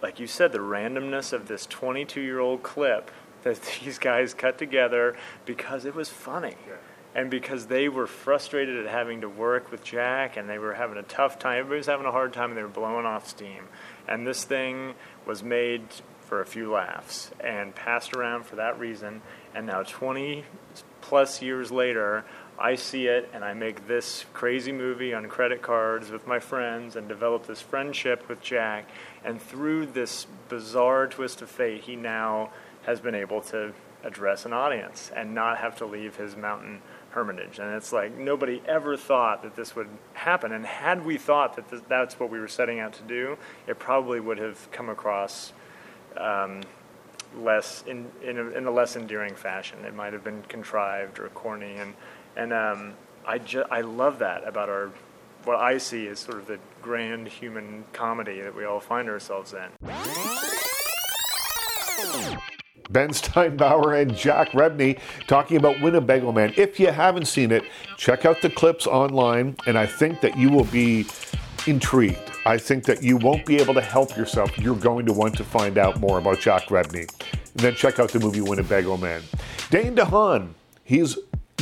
like 0.01 0.19
you 0.19 0.27
said, 0.27 0.51
the 0.51 0.59
randomness 0.59 1.31
of 1.31 1.47
this 1.47 1.65
22 1.65 2.19
year 2.19 2.39
old 2.39 2.63
clip 2.63 3.11
that 3.43 3.61
these 3.83 3.97
guys 3.97 4.33
cut 4.33 4.57
together 4.57 5.15
because 5.45 5.85
it 5.85 5.95
was 5.95 6.09
funny. 6.09 6.55
Yeah. 6.67 6.75
And 7.15 7.31
because 7.31 7.65
they 7.65 7.89
were 7.89 8.05
frustrated 8.05 8.85
at 8.85 8.91
having 8.91 9.21
to 9.21 9.29
work 9.29 9.71
with 9.71 9.83
Jack 9.83 10.37
and 10.37 10.47
they 10.47 10.59
were 10.59 10.75
having 10.75 10.97
a 10.97 11.03
tough 11.03 11.39
time. 11.39 11.59
Everybody 11.59 11.79
was 11.79 11.87
having 11.87 12.05
a 12.05 12.11
hard 12.11 12.33
time 12.33 12.51
and 12.51 12.57
they 12.57 12.61
were 12.61 12.67
blowing 12.67 13.05
off 13.05 13.27
steam. 13.27 13.63
And 14.07 14.27
this 14.27 14.43
thing 14.43 14.93
was 15.25 15.41
made 15.41 15.81
for 16.29 16.41
a 16.41 16.45
few 16.45 16.71
laughs 16.71 17.31
and 17.39 17.73
passed 17.73 18.13
around 18.13 18.45
for 18.45 18.57
that 18.57 18.79
reason. 18.79 19.23
And 19.55 19.65
now, 19.65 19.81
20 19.81 20.45
plus 21.01 21.41
years 21.41 21.71
later, 21.71 22.23
I 22.59 22.75
see 22.75 23.07
it 23.07 23.29
and 23.33 23.43
I 23.43 23.53
make 23.53 23.87
this 23.87 24.25
crazy 24.33 24.71
movie 24.71 25.13
on 25.13 25.27
credit 25.27 25.63
cards 25.63 26.11
with 26.11 26.27
my 26.27 26.39
friends 26.39 26.95
and 26.95 27.07
develop 27.07 27.47
this 27.47 27.61
friendship 27.61 28.29
with 28.29 28.41
Jack. 28.41 28.87
And 29.23 29.41
through 29.41 29.87
this 29.87 30.27
bizarre 30.49 31.07
twist 31.07 31.41
of 31.41 31.49
fate, 31.49 31.81
he 31.81 31.95
now 31.95 32.51
has 32.89 32.99
been 32.99 33.13
able 33.13 33.39
to 33.39 33.71
address 34.03 34.45
an 34.45 34.53
audience 34.53 35.11
and 35.15 35.35
not 35.35 35.59
have 35.59 35.75
to 35.77 35.85
leave 35.85 36.15
his 36.15 36.35
mountain 36.35 36.81
hermitage. 37.11 37.59
And 37.59 37.75
it's 37.75 37.93
like 37.93 38.17
nobody 38.17 38.63
ever 38.65 38.97
thought 38.97 39.43
that 39.43 39.55
this 39.55 39.75
would 39.75 39.89
happen. 40.13 40.51
And 40.51 40.65
had 40.65 41.05
we 41.05 41.17
thought 41.17 41.55
that 41.55 41.69
this, 41.69 41.81
that's 41.87 42.19
what 42.19 42.31
we 42.31 42.39
were 42.39 42.47
setting 42.47 42.79
out 42.79 42.93
to 42.93 43.03
do, 43.03 43.37
it 43.67 43.77
probably 43.77 44.19
would 44.19 44.39
have 44.39 44.71
come 44.71 44.89
across 44.89 45.53
um, 46.17 46.61
less 47.37 47.83
in 47.85 48.09
in 48.23 48.39
a, 48.39 48.45
in 48.49 48.65
a, 48.65 48.71
less 48.71 48.95
endearing 48.95 49.35
fashion. 49.35 49.85
It 49.85 49.93
might 49.93 50.13
have 50.13 50.23
been 50.23 50.41
contrived 50.43 51.19
or 51.19 51.29
corny. 51.29 51.75
And 51.75 51.93
and 52.35 52.51
um, 52.53 52.93
I 53.23 53.37
ju- 53.37 53.65
I 53.69 53.81
love 53.81 54.17
that 54.19 54.47
about 54.47 54.69
our. 54.69 54.91
What 55.43 55.57
I 55.57 55.77
see 55.77 56.05
is 56.05 56.19
sort 56.19 56.37
of 56.37 56.47
the 56.47 56.59
grand 56.81 57.27
human 57.27 57.85
comedy 57.93 58.41
that 58.41 58.55
we 58.55 58.65
all 58.65 58.81
find 58.81 59.07
ourselves 59.07 59.53
in. 59.53 60.18
Ben 62.89 63.09
Steinbauer 63.09 64.01
and 64.01 64.15
Jack 64.15 64.49
Rebney 64.51 64.99
talking 65.27 65.57
about 65.57 65.79
Winnebago 65.81 66.31
Man. 66.31 66.53
If 66.57 66.79
you 66.79 66.87
haven't 66.87 67.25
seen 67.25 67.51
it, 67.51 67.63
check 67.97 68.25
out 68.25 68.41
the 68.41 68.49
clips 68.49 68.87
online, 68.87 69.55
and 69.67 69.77
I 69.77 69.85
think 69.85 70.21
that 70.21 70.37
you 70.37 70.49
will 70.49 70.65
be 70.65 71.05
intrigued. 71.67 72.17
I 72.45 72.57
think 72.57 72.85
that 72.85 73.03
you 73.03 73.17
won't 73.17 73.45
be 73.45 73.57
able 73.57 73.73
to 73.75 73.81
help 73.81 74.17
yourself. 74.17 74.57
You're 74.57 74.75
going 74.75 75.05
to 75.05 75.13
want 75.13 75.35
to 75.37 75.43
find 75.43 75.77
out 75.77 75.99
more 75.99 76.17
about 76.17 76.39
Jack 76.39 76.63
Rebney. 76.67 77.09
And 77.31 77.59
then 77.59 77.75
check 77.75 77.99
out 77.99 78.11
the 78.11 78.19
movie 78.19 78.41
Winnebago 78.41 78.97
Man. 78.97 79.21
Dane 79.69 79.95
DeHaan, 79.95 80.49
he's 80.83 81.17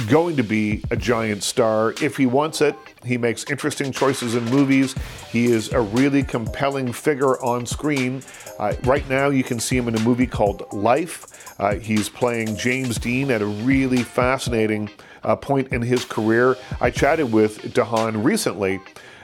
going 0.10 0.36
to 0.38 0.44
be 0.44 0.84
a 0.90 0.96
giant 0.96 1.44
star. 1.44 1.94
If 2.02 2.18
he 2.18 2.26
wants 2.26 2.62
it, 2.62 2.76
he 3.06 3.18
makes 3.18 3.44
interesting 3.50 3.92
choices 3.92 4.36
in 4.36 4.46
movies. 4.46 4.96
He 5.30 5.46
is 5.46 5.72
a 5.72 5.82
really 5.82 6.24
compelling 6.24 6.92
figure 6.94 7.42
on 7.44 7.66
screen. 7.66 8.24
Uh, 8.60 8.74
right 8.84 9.08
now, 9.10 9.30
you 9.30 9.44
can 9.44 9.60
see 9.60 9.78
him 9.78 9.88
in 9.88 9.96
a 9.96 10.00
movie 10.00 10.28
called 10.28 10.72
Life. 10.74 11.60
Uh, 11.60 11.76
he's 11.76 12.10
playing 12.10 12.56
James 12.56 12.98
Dean 12.98 13.32
at 13.32 13.42
a 13.42 13.46
really 13.46 14.04
fascinating 14.04 14.90
uh, 15.24 15.36
point 15.36 15.70
in 15.70 15.82
his 15.82 16.06
career. 16.06 16.56
I 16.80 16.90
chatted 16.90 17.32
with 17.32 17.74
DeHaan 17.74 18.24
recently 18.24 18.80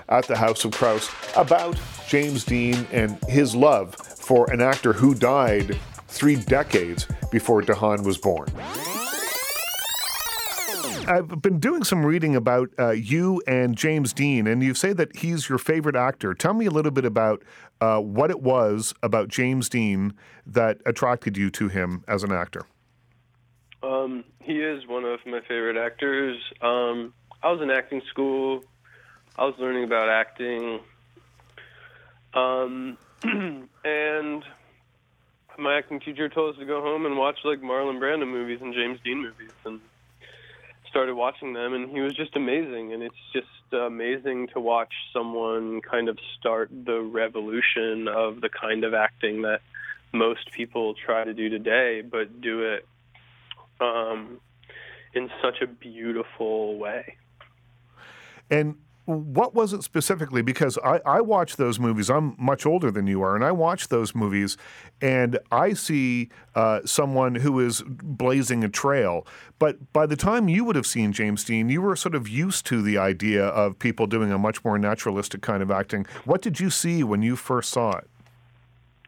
at 0.10 0.28
the 0.28 0.38
House 0.38 0.66
of 0.66 0.72
Kraus 0.72 1.10
about 1.36 1.80
James 2.08 2.44
Dean 2.44 2.88
and 2.92 3.18
his 3.28 3.56
love 3.56 3.96
for 3.96 4.52
an 4.52 4.62
actor 4.62 4.94
who 4.94 5.16
died 5.16 5.80
three 6.08 6.36
decades 6.36 7.08
before 7.32 7.62
DeHaan 7.62 8.06
was 8.06 8.18
born. 8.18 8.48
I've 11.08 11.42
been 11.42 11.60
doing 11.60 11.84
some 11.84 12.06
reading 12.06 12.36
about 12.36 12.70
uh, 12.78 12.92
you 12.92 13.42
and 13.48 13.76
James 13.76 14.14
Dean, 14.14 14.48
and 14.48 14.64
you 14.64 14.74
say 14.74 14.94
that 14.94 15.18
he's 15.18 15.50
your 15.50 15.58
favorite 15.58 15.96
actor. 15.96 16.34
Tell 16.34 16.54
me 16.54 16.66
a 16.66 16.72
little 16.72 16.92
bit 16.92 17.06
about 17.06 17.44
uh, 17.82 18.00
what 18.00 18.30
it 18.30 18.42
was 18.42 18.94
about 19.02 19.28
James 19.28 19.70
Dean 19.70 20.14
that 20.46 20.80
attracted 20.86 21.38
you 21.38 21.50
to 21.52 21.68
him 21.68 22.04
as 22.08 22.24
an 22.24 22.32
actor. 22.32 22.66
Um, 23.82 24.24
he 24.40 24.60
is 24.60 24.88
one 24.88 25.04
of 25.04 25.20
my 25.26 25.42
favorite 25.42 25.78
actors. 25.78 26.38
Um, 26.62 27.14
I 27.42 27.52
was 27.52 27.62
in 27.62 27.70
acting 27.70 28.02
school. 28.10 28.64
I 29.38 29.46
was 29.46 29.56
learning 29.60 29.84
about 29.84 30.10
acting. 30.10 30.80
Um, 32.34 32.98
and 33.24 34.44
my 35.58 35.78
acting 35.78 36.00
teacher 36.00 36.30
told 36.30 36.56
us 36.56 36.60
to 36.60 36.66
go 36.66 36.82
home 36.82 37.06
and 37.06 37.18
watch 37.18 37.38
like 37.44 37.62
Marlon 37.62 38.00
Brando 38.00 38.28
movies 38.28 38.60
and 38.62 38.74
James 38.74 39.00
Dean 39.04 39.22
movies 39.22 39.52
and 39.66 39.80
started 40.94 41.16
watching 41.16 41.54
them, 41.54 41.74
and 41.74 41.90
he 41.90 42.02
was 42.02 42.14
just 42.14 42.36
amazing. 42.36 42.94
And 42.94 43.02
it's 43.02 43.16
just 43.34 43.48
amazing 43.72 44.50
to 44.54 44.60
watch 44.60 44.94
someone 45.12 45.82
kind 45.82 46.08
of 46.08 46.20
start 46.38 46.70
the 46.72 47.02
revolution 47.02 48.08
of 48.08 48.42
the 48.42 48.50
kind 48.50 48.84
of 48.84 48.94
acting 48.94 49.42
that 49.42 49.62
most 50.12 50.52
people 50.52 50.94
try 50.94 51.24
to 51.24 51.34
do 51.34 51.50
today, 51.50 52.02
but 52.02 52.42
do 52.42 52.62
it 52.62 52.86
um, 53.82 54.40
in 55.16 55.32
such 55.42 55.62
a 55.64 55.68
beautiful 55.68 56.78
way. 56.78 57.18
And 58.52 58.76
what 59.06 59.54
was 59.54 59.74
it 59.74 59.84
specifically? 59.84 60.42
Because 60.42 60.78
I, 60.84 61.02
I 61.06 61.22
watch 61.22 61.58
those 61.58 61.80
movies. 61.80 62.10
I'm 62.10 62.36
much 62.38 62.66
older 62.66 62.90
than 62.90 63.06
you 63.06 63.22
are, 63.22 63.36
and 63.36 63.44
I 63.44 63.52
watch 63.52 63.90
those 63.90 64.16
movies, 64.16 64.56
and 65.02 65.40
I 65.52 65.74
see 65.74 66.30
uh, 66.56 66.82
someone 66.86 67.36
who 67.36 67.60
is 67.60 67.84
blazing 67.86 68.64
a 68.64 68.70
trail. 68.70 69.28
But 69.60 69.92
by 69.92 70.06
the 70.06 70.16
time 70.16 70.48
you 70.48 70.64
would 70.64 70.76
have 70.76 70.88
seen 70.88 71.12
James 71.12 71.44
Dean, 71.44 71.70
you 71.70 71.82
were 71.82 71.96
sort 71.96 72.16
of 72.16 72.28
used 72.30 72.66
to 72.68 72.82
the 72.82 72.98
idea 72.98 73.46
of 73.46 73.78
people 73.78 74.08
doing 74.08 74.32
a 74.32 74.38
much 74.38 74.64
more 74.64 74.78
naturalistic 74.78 75.42
kind 75.42 75.62
of 75.62 75.70
acting. 75.70 76.06
What 76.24 76.42
did 76.42 76.60
you 76.60 76.70
see 76.70 77.04
when 77.04 77.22
you 77.22 77.36
first 77.36 77.72
saw 77.72 77.98
it? 77.98 78.10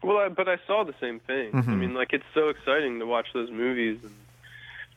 Well, 0.02 0.18
I, 0.18 0.28
but 0.28 0.48
I 0.48 0.58
saw 0.66 0.84
the 0.84 0.94
same 1.00 1.20
thing. 1.20 1.52
Mm-hmm. 1.52 1.70
I 1.70 1.74
mean, 1.74 1.94
like 1.94 2.12
it's 2.12 2.24
so 2.34 2.48
exciting 2.48 2.98
to 2.98 3.06
watch 3.06 3.28
those 3.32 3.50
movies 3.50 3.98
and 4.02 4.12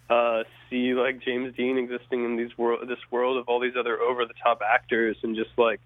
uh, 0.10 0.44
see 0.70 0.94
like 0.94 1.22
James 1.22 1.56
Dean 1.56 1.78
existing 1.78 2.26
in 2.26 2.36
these 2.36 2.58
world, 2.58 2.88
this 2.88 3.00
world 3.12 3.38
of 3.38 3.48
all 3.48 3.60
these 3.60 3.76
other 3.78 4.00
over 4.00 4.26
the 4.26 4.34
top 4.44 4.62
actors, 4.66 5.18
and 5.24 5.36
just 5.36 5.52
like, 5.58 5.80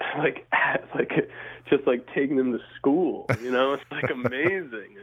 like, 0.18 0.46
like, 0.94 1.30
just 1.68 1.86
like 1.86 2.06
taking 2.14 2.36
them 2.36 2.52
to 2.52 2.60
school. 2.76 3.26
You 3.42 3.50
know, 3.50 3.74
it's 3.74 3.84
like 3.90 4.10
amazing, 4.10 4.96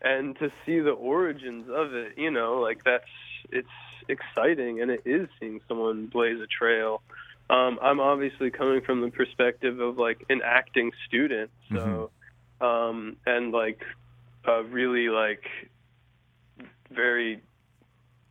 and 0.00 0.38
to 0.38 0.52
see 0.64 0.80
the 0.80 0.92
origins 0.92 1.68
of 1.68 1.94
it, 1.94 2.16
you 2.16 2.30
know, 2.30 2.60
like 2.60 2.84
that's 2.84 3.04
it's 3.50 3.68
exciting, 4.08 4.80
and 4.80 4.90
it 4.90 5.02
is 5.04 5.28
seeing 5.40 5.60
someone 5.68 6.06
blaze 6.06 6.40
a 6.40 6.46
trail. 6.46 7.02
Um, 7.48 7.80
I'm 7.82 7.98
obviously 7.98 8.50
coming 8.50 8.80
from 8.80 9.00
the 9.00 9.10
perspective 9.10 9.80
of 9.80 9.98
like 9.98 10.24
an 10.30 10.40
acting 10.44 10.92
student, 11.08 11.50
so, 11.68 12.10
mm-hmm. 12.60 12.64
um, 12.64 13.16
and 13.26 13.50
like, 13.50 13.82
uh, 14.46 14.62
really 14.62 15.08
like 15.08 15.42
very 16.90 17.40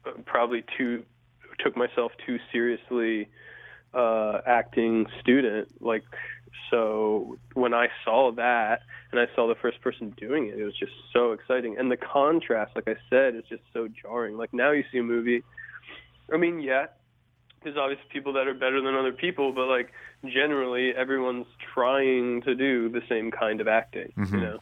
uh, 0.05 0.11
probably 0.25 0.63
too 0.77 1.03
took 1.59 1.75
myself 1.75 2.11
too 2.25 2.39
seriously 2.51 3.27
uh, 3.93 4.39
acting 4.45 5.07
student. 5.19 5.69
Like 5.81 6.03
so, 6.69 7.37
when 7.53 7.73
I 7.73 7.87
saw 8.05 8.31
that 8.33 8.81
and 9.11 9.19
I 9.19 9.25
saw 9.35 9.47
the 9.47 9.55
first 9.55 9.81
person 9.81 10.13
doing 10.17 10.47
it, 10.47 10.59
it 10.59 10.63
was 10.63 10.77
just 10.77 10.91
so 11.11 11.31
exciting. 11.31 11.77
And 11.77 11.91
the 11.91 11.97
contrast, 11.97 12.75
like 12.75 12.87
I 12.87 12.95
said, 13.09 13.35
is 13.35 13.43
just 13.49 13.63
so 13.73 13.87
jarring. 13.87 14.37
Like 14.37 14.53
now 14.53 14.71
you 14.71 14.83
see 14.91 14.99
a 14.99 15.03
movie. 15.03 15.43
I 16.31 16.37
mean, 16.37 16.61
yeah, 16.61 16.87
there's 17.63 17.77
obviously 17.77 18.05
people 18.11 18.33
that 18.33 18.47
are 18.47 18.53
better 18.53 18.81
than 18.81 18.95
other 18.95 19.11
people, 19.11 19.51
but 19.51 19.67
like 19.67 19.91
generally 20.25 20.93
everyone's 20.95 21.47
trying 21.73 22.41
to 22.43 22.55
do 22.55 22.89
the 22.89 23.01
same 23.09 23.31
kind 23.31 23.61
of 23.61 23.67
acting. 23.67 24.13
Mm-hmm. 24.17 24.35
You 24.35 24.41
know, 24.41 24.59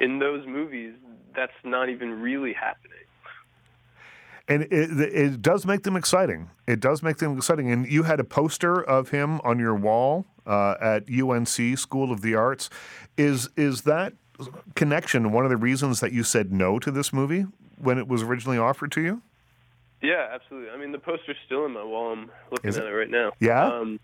in 0.00 0.18
those 0.18 0.46
movies, 0.46 0.94
that's 1.34 1.52
not 1.64 1.88
even 1.88 2.20
really 2.20 2.52
happening 2.52 2.92
and 4.48 4.62
it, 4.62 5.00
it 5.00 5.42
does 5.42 5.66
make 5.66 5.82
them 5.82 5.96
exciting. 5.96 6.50
It 6.66 6.80
does 6.80 7.02
make 7.02 7.18
them 7.18 7.36
exciting. 7.36 7.70
And 7.70 7.86
you 7.86 8.04
had 8.04 8.20
a 8.20 8.24
poster 8.24 8.80
of 8.80 9.08
him 9.08 9.40
on 9.42 9.58
your 9.58 9.74
wall 9.74 10.26
uh, 10.46 10.74
at 10.80 11.04
UNC 11.10 11.78
School 11.78 12.12
of 12.12 12.22
the 12.22 12.34
Arts. 12.34 12.70
Is 13.16 13.48
is 13.56 13.82
that 13.82 14.12
connection 14.74 15.32
one 15.32 15.44
of 15.44 15.50
the 15.50 15.56
reasons 15.56 16.00
that 16.00 16.12
you 16.12 16.22
said 16.22 16.52
no 16.52 16.78
to 16.78 16.90
this 16.90 17.12
movie 17.12 17.46
when 17.78 17.98
it 17.98 18.06
was 18.06 18.22
originally 18.22 18.58
offered 18.58 18.92
to 18.92 19.00
you? 19.00 19.22
Yeah, 20.02 20.28
absolutely. 20.32 20.70
I 20.70 20.76
mean, 20.76 20.92
the 20.92 20.98
poster's 20.98 21.36
still 21.46 21.64
in 21.64 21.72
my 21.72 21.82
wall. 21.82 22.12
I'm 22.12 22.30
looking 22.50 22.70
at 22.70 22.76
it 22.76 22.90
right 22.90 23.10
now. 23.10 23.32
Yeah. 23.40 23.66
Um, 23.66 23.98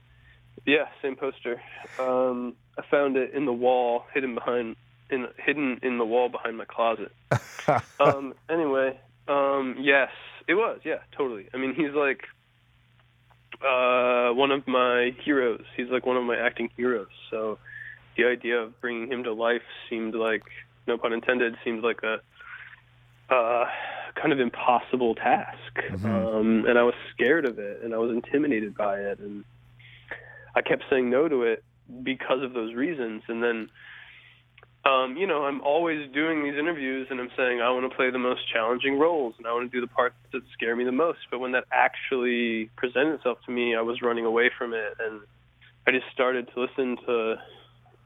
yeah, 0.67 0.87
same 1.03 1.17
poster. 1.17 1.61
Um, 1.99 2.55
I 2.79 2.83
found 2.91 3.17
it 3.17 3.35
in 3.35 3.45
the 3.45 3.53
wall, 3.53 4.07
hidden 4.15 4.35
behind, 4.35 4.77
in 5.13 5.29
hidden 5.37 5.79
in 5.83 5.99
the 5.99 6.05
wall 6.05 6.29
behind 6.29 6.57
my 6.57 6.65
closet. 6.65 7.13
um, 8.01 8.35
anyway, 8.49 8.99
um, 9.29 9.77
yes, 9.79 10.11
it 10.49 10.55
was, 10.55 10.81
yeah, 10.85 10.99
totally. 11.17 11.49
I 11.55 11.57
mean, 11.59 11.75
he's 11.75 11.95
like 11.95 12.25
uh, 13.63 14.31
one 14.33 14.51
of 14.51 14.67
my 14.67 15.15
heroes. 15.25 15.65
He's 15.77 15.89
like 15.89 16.07
one 16.07 16.17
of 16.17 16.25
my 16.25 16.37
acting 16.37 16.71
heroes. 16.77 17.09
So 17.31 17.59
the 18.17 18.25
idea 18.25 18.59
of 18.59 18.81
bringing 18.81 19.11
him 19.11 19.25
to 19.25 19.33
life 19.33 19.63
seemed 19.89 20.15
like, 20.15 20.43
no 20.87 20.99
pun 20.99 21.13
intended, 21.13 21.57
seemed 21.65 21.85
like 21.85 22.03
a 22.03 22.21
uh, 23.33 23.67
kind 24.15 24.33
of 24.33 24.41
impossible 24.41 25.15
task. 25.15 25.75
Mm-hmm. 25.77 26.07
Um, 26.07 26.67
and 26.67 26.79
I 26.79 26.83
was 26.83 26.95
scared 27.13 27.47
of 27.47 27.59
it, 27.59 27.81
and 27.83 27.95
I 27.95 27.99
was 27.99 28.11
intimidated 28.11 28.77
by 28.77 28.99
it, 28.99 29.19
and 29.21 29.45
I 30.55 30.63
kept 30.63 30.85
saying 30.91 31.09
no 31.09 31.29
to 31.29 31.43
it 31.43 31.65
because 32.03 32.43
of 32.43 32.53
those 32.53 32.75
reasons. 32.75 33.23
And 33.29 33.43
then 33.43 33.71
um, 34.85 35.17
you 35.17 35.27
know, 35.27 35.45
I'm 35.45 35.61
always 35.61 36.11
doing 36.13 36.43
these 36.43 36.59
interviews 36.59 37.07
and 37.11 37.21
I'm 37.21 37.31
saying 37.37 37.61
I 37.61 37.71
want 37.71 37.89
to 37.89 37.97
play 37.97 38.11
the 38.11 38.19
most 38.19 38.41
challenging 38.53 38.99
roles 38.99 39.35
and 39.39 39.47
I 39.47 39.53
want 39.53 39.71
to 39.71 39.77
do 39.77 39.81
the 39.81 39.93
parts 39.93 40.17
that 40.33 40.43
scare 40.53 40.75
me 40.75 40.85
the 40.85 40.93
most. 40.93 41.21
But 41.31 41.39
when 41.39 41.53
that 41.53 41.65
actually 41.71 42.69
presented 42.77 43.15
itself 43.15 43.39
to 43.47 43.53
me, 43.53 43.77
I 43.77 43.81
was 43.81 44.03
running 44.03 44.25
away 44.25 44.51
from 44.57 44.75
it 44.75 44.95
and 44.99 45.21
I 45.87 45.93
just 45.93 46.07
started 46.13 46.49
to 46.53 46.61
listen 46.61 46.97
to 47.07 47.37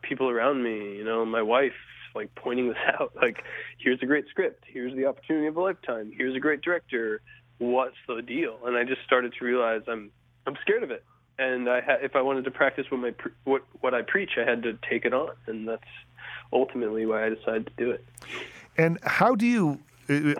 people 0.03 0.29
around 0.29 0.63
me, 0.63 0.97
you 0.97 1.05
know, 1.05 1.25
my 1.25 1.43
wife 1.43 1.73
like 2.15 2.35
pointing 2.35 2.69
this 2.73 2.79
out 2.99 3.13
like 3.17 3.43
here's 3.79 4.03
a 4.03 4.07
great 4.07 4.27
script, 4.29 4.65
here's 4.67 4.95
the 4.95 5.07
opportunity 5.07 5.47
of 5.47 5.57
a 5.57 5.61
lifetime, 5.61 6.13
here's 6.15 6.37
a 6.37 6.41
great 6.41 6.61
director. 6.61 7.23
what's 7.57 7.97
the 8.07 8.21
deal? 8.21 8.59
And 8.67 8.77
I 8.77 8.85
just 8.85 9.03
started 9.07 9.33
to 9.39 9.45
realize 9.45 9.81
I'm 9.89 10.11
I'm 10.47 10.57
scared 10.61 10.83
of 10.83 10.91
it. 10.91 11.05
And 11.39 11.69
I 11.69 11.81
ha- 11.81 11.99
if 12.03 12.17
I 12.17 12.23
wanted 12.23 12.45
to 12.45 12.51
practice 12.51 12.87
what 12.91 13.01
my 13.01 13.13
pre- 13.13 13.33
what 13.45 13.63
what 13.81 13.95
I 13.95 14.03
preach, 14.03 14.33
I 14.37 14.49
had 14.49 14.63
to 14.65 14.79
take 14.89 15.05
it 15.05 15.15
on, 15.15 15.31
and 15.47 15.69
that's 15.69 15.83
ultimately 16.53 17.07
why 17.07 17.27
I 17.27 17.29
decided 17.31 17.67
to 17.67 17.73
do 17.77 17.91
it. 17.91 18.05
And 18.77 18.99
how 19.03 19.35
do 19.35 19.47
you? 19.47 19.81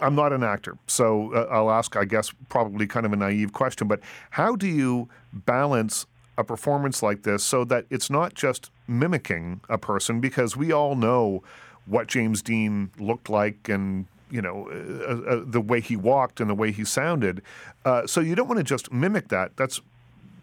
I'm 0.01 0.15
not 0.15 0.33
an 0.33 0.45
actor, 0.45 0.79
so 0.87 1.35
uh, 1.35 1.49
I'll 1.51 1.73
ask, 1.73 1.97
I 1.97 2.05
guess, 2.05 2.33
probably 2.49 2.87
kind 2.87 3.05
of 3.05 3.13
a 3.13 3.17
naive 3.17 3.53
question, 3.53 3.89
but 3.89 3.99
how 4.31 4.55
do 4.55 4.69
you 4.69 5.09
balance 5.33 6.07
a 6.39 6.45
performance 6.45 7.03
like 7.03 7.25
this 7.25 7.43
so 7.43 7.65
that 7.65 7.85
it's 7.91 8.09
not 8.09 8.35
just 8.35 8.71
mimicking 8.87 9.61
a 9.69 9.77
person? 9.77 10.21
Because 10.21 10.57
we 10.57 10.71
all 10.71 10.95
know 10.95 11.43
what 11.87 12.07
James 12.07 12.43
Dean 12.43 12.91
looked 12.99 13.29
like 13.29 13.69
and 13.69 14.07
you 14.31 14.43
know 14.43 14.69
uh, 14.71 15.35
uh, 15.35 15.43
the 15.45 15.61
way 15.61 15.81
he 15.81 15.97
walked 15.97 16.41
and 16.41 16.51
the 16.51 16.55
way 16.55 16.71
he 16.71 16.85
sounded. 16.85 17.43
Uh, 17.85 18.07
so 18.07 18.21
you 18.21 18.35
don't 18.35 18.49
want 18.49 18.59
to 18.59 18.65
just 18.65 18.93
mimic 18.93 19.29
that. 19.29 19.57
That's 19.57 19.81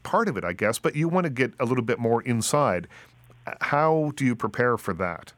part 0.03 0.27
of 0.27 0.37
it, 0.37 0.43
I 0.43 0.53
guess. 0.53 0.79
But 0.79 0.95
you 0.95 1.07
want 1.07 1.25
to 1.25 1.29
get 1.29 1.53
a 1.59 1.65
little 1.65 1.83
bit 1.83 1.99
more 1.99 2.21
inside. 2.23 2.87
How 3.61 4.11
do 4.15 4.25
you 4.25 4.35
prepare 4.35 4.77
for 4.77 4.93
that? 4.95 5.33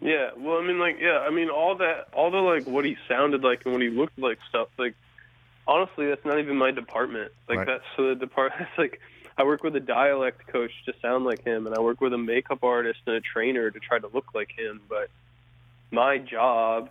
Yeah, 0.00 0.30
well, 0.36 0.58
I 0.58 0.66
mean, 0.66 0.78
like, 0.78 0.96
yeah, 1.00 1.18
I 1.18 1.30
mean, 1.30 1.48
all 1.48 1.76
that, 1.78 2.08
all 2.12 2.30
the 2.30 2.38
like, 2.38 2.66
what 2.66 2.84
he 2.84 2.96
sounded 3.08 3.42
like 3.42 3.62
and 3.64 3.72
what 3.72 3.82
he 3.82 3.88
looked 3.88 4.18
like 4.18 4.38
stuff. 4.48 4.68
Like, 4.78 4.94
honestly, 5.66 6.06
that's 6.08 6.24
not 6.24 6.38
even 6.38 6.56
my 6.56 6.70
department. 6.70 7.32
Like, 7.48 7.58
Right. 7.58 7.66
that's 7.66 7.84
so 7.96 8.08
the 8.08 8.14
department. 8.14 8.68
It's 8.68 8.78
like, 8.78 9.00
I 9.38 9.44
work 9.44 9.62
with 9.62 9.74
a 9.76 9.80
dialect 9.80 10.46
coach 10.48 10.70
to 10.86 10.94
sound 11.00 11.24
like 11.24 11.44
him, 11.44 11.66
and 11.66 11.74
I 11.74 11.80
work 11.80 12.00
with 12.00 12.12
a 12.12 12.18
makeup 12.18 12.62
artist 12.62 13.00
and 13.06 13.16
a 13.16 13.20
trainer 13.20 13.70
to 13.70 13.80
try 13.80 13.98
to 13.98 14.08
look 14.12 14.26
like 14.34 14.50
him. 14.56 14.80
But 14.88 15.10
my 15.90 16.18
job 16.18 16.90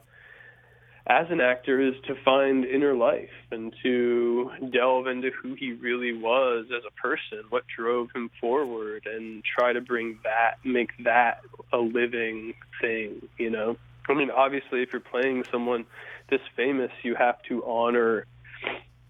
as 1.08 1.28
an 1.30 1.42
actor 1.42 1.82
is 1.82 1.96
to 2.08 2.16
find 2.24 2.64
inner 2.64 2.96
life 2.96 3.30
and 3.52 3.74
to 3.84 4.50
delve 4.72 5.08
into 5.08 5.32
who 5.42 5.54
he 5.54 5.74
really 5.74 6.14
was 6.14 6.66
as 6.76 6.84
a 6.88 7.02
person, 7.02 7.44
what 7.50 7.64
drove 7.78 8.08
him 8.16 8.30
forward, 8.40 9.06
and 9.06 9.44
try 9.44 9.74
to 9.74 9.82
bring 9.82 10.18
that, 10.24 10.56
make 10.64 10.92
that 11.04 11.40
a 11.74 11.78
living 11.78 12.54
thing, 12.80 13.22
you 13.38 13.50
know? 13.50 13.76
I 14.10 14.14
mean, 14.14 14.30
obviously, 14.32 14.82
if 14.82 14.90
you're 14.94 15.02
playing 15.02 15.44
someone 15.52 15.86
this 16.30 16.42
famous, 16.56 16.92
you 17.04 17.16
have 17.16 17.36
to 17.50 17.66
honor 17.66 18.26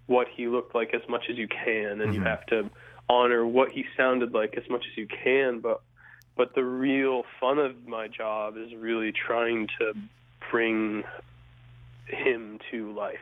what 0.08 0.28
he 0.36 0.48
looked 0.48 0.76
like 0.76 0.94
as 0.94 1.02
much 1.08 1.26
as 1.30 1.38
you 1.38 1.48
can, 1.48 2.02
and 2.02 2.14
you 2.14 2.22
Mhm. 2.22 2.26
have 2.26 2.46
to 2.48 2.70
honor 3.10 3.46
what 3.46 3.72
he 3.72 3.86
sounded 3.96 4.34
like 4.34 4.58
as 4.58 4.68
much 4.70 4.86
as 4.90 4.98
you 4.98 5.08
can, 5.08 5.60
but 5.60 5.82
but 6.36 6.56
the 6.56 6.64
real 6.64 7.24
fun 7.40 7.60
of 7.60 7.88
my 7.88 8.08
job 8.08 8.58
is 8.58 8.74
really 8.74 9.12
trying 9.12 9.68
to 9.80 9.94
bring 10.50 11.04
him 12.08 12.60
to 12.72 12.92
life. 12.94 13.20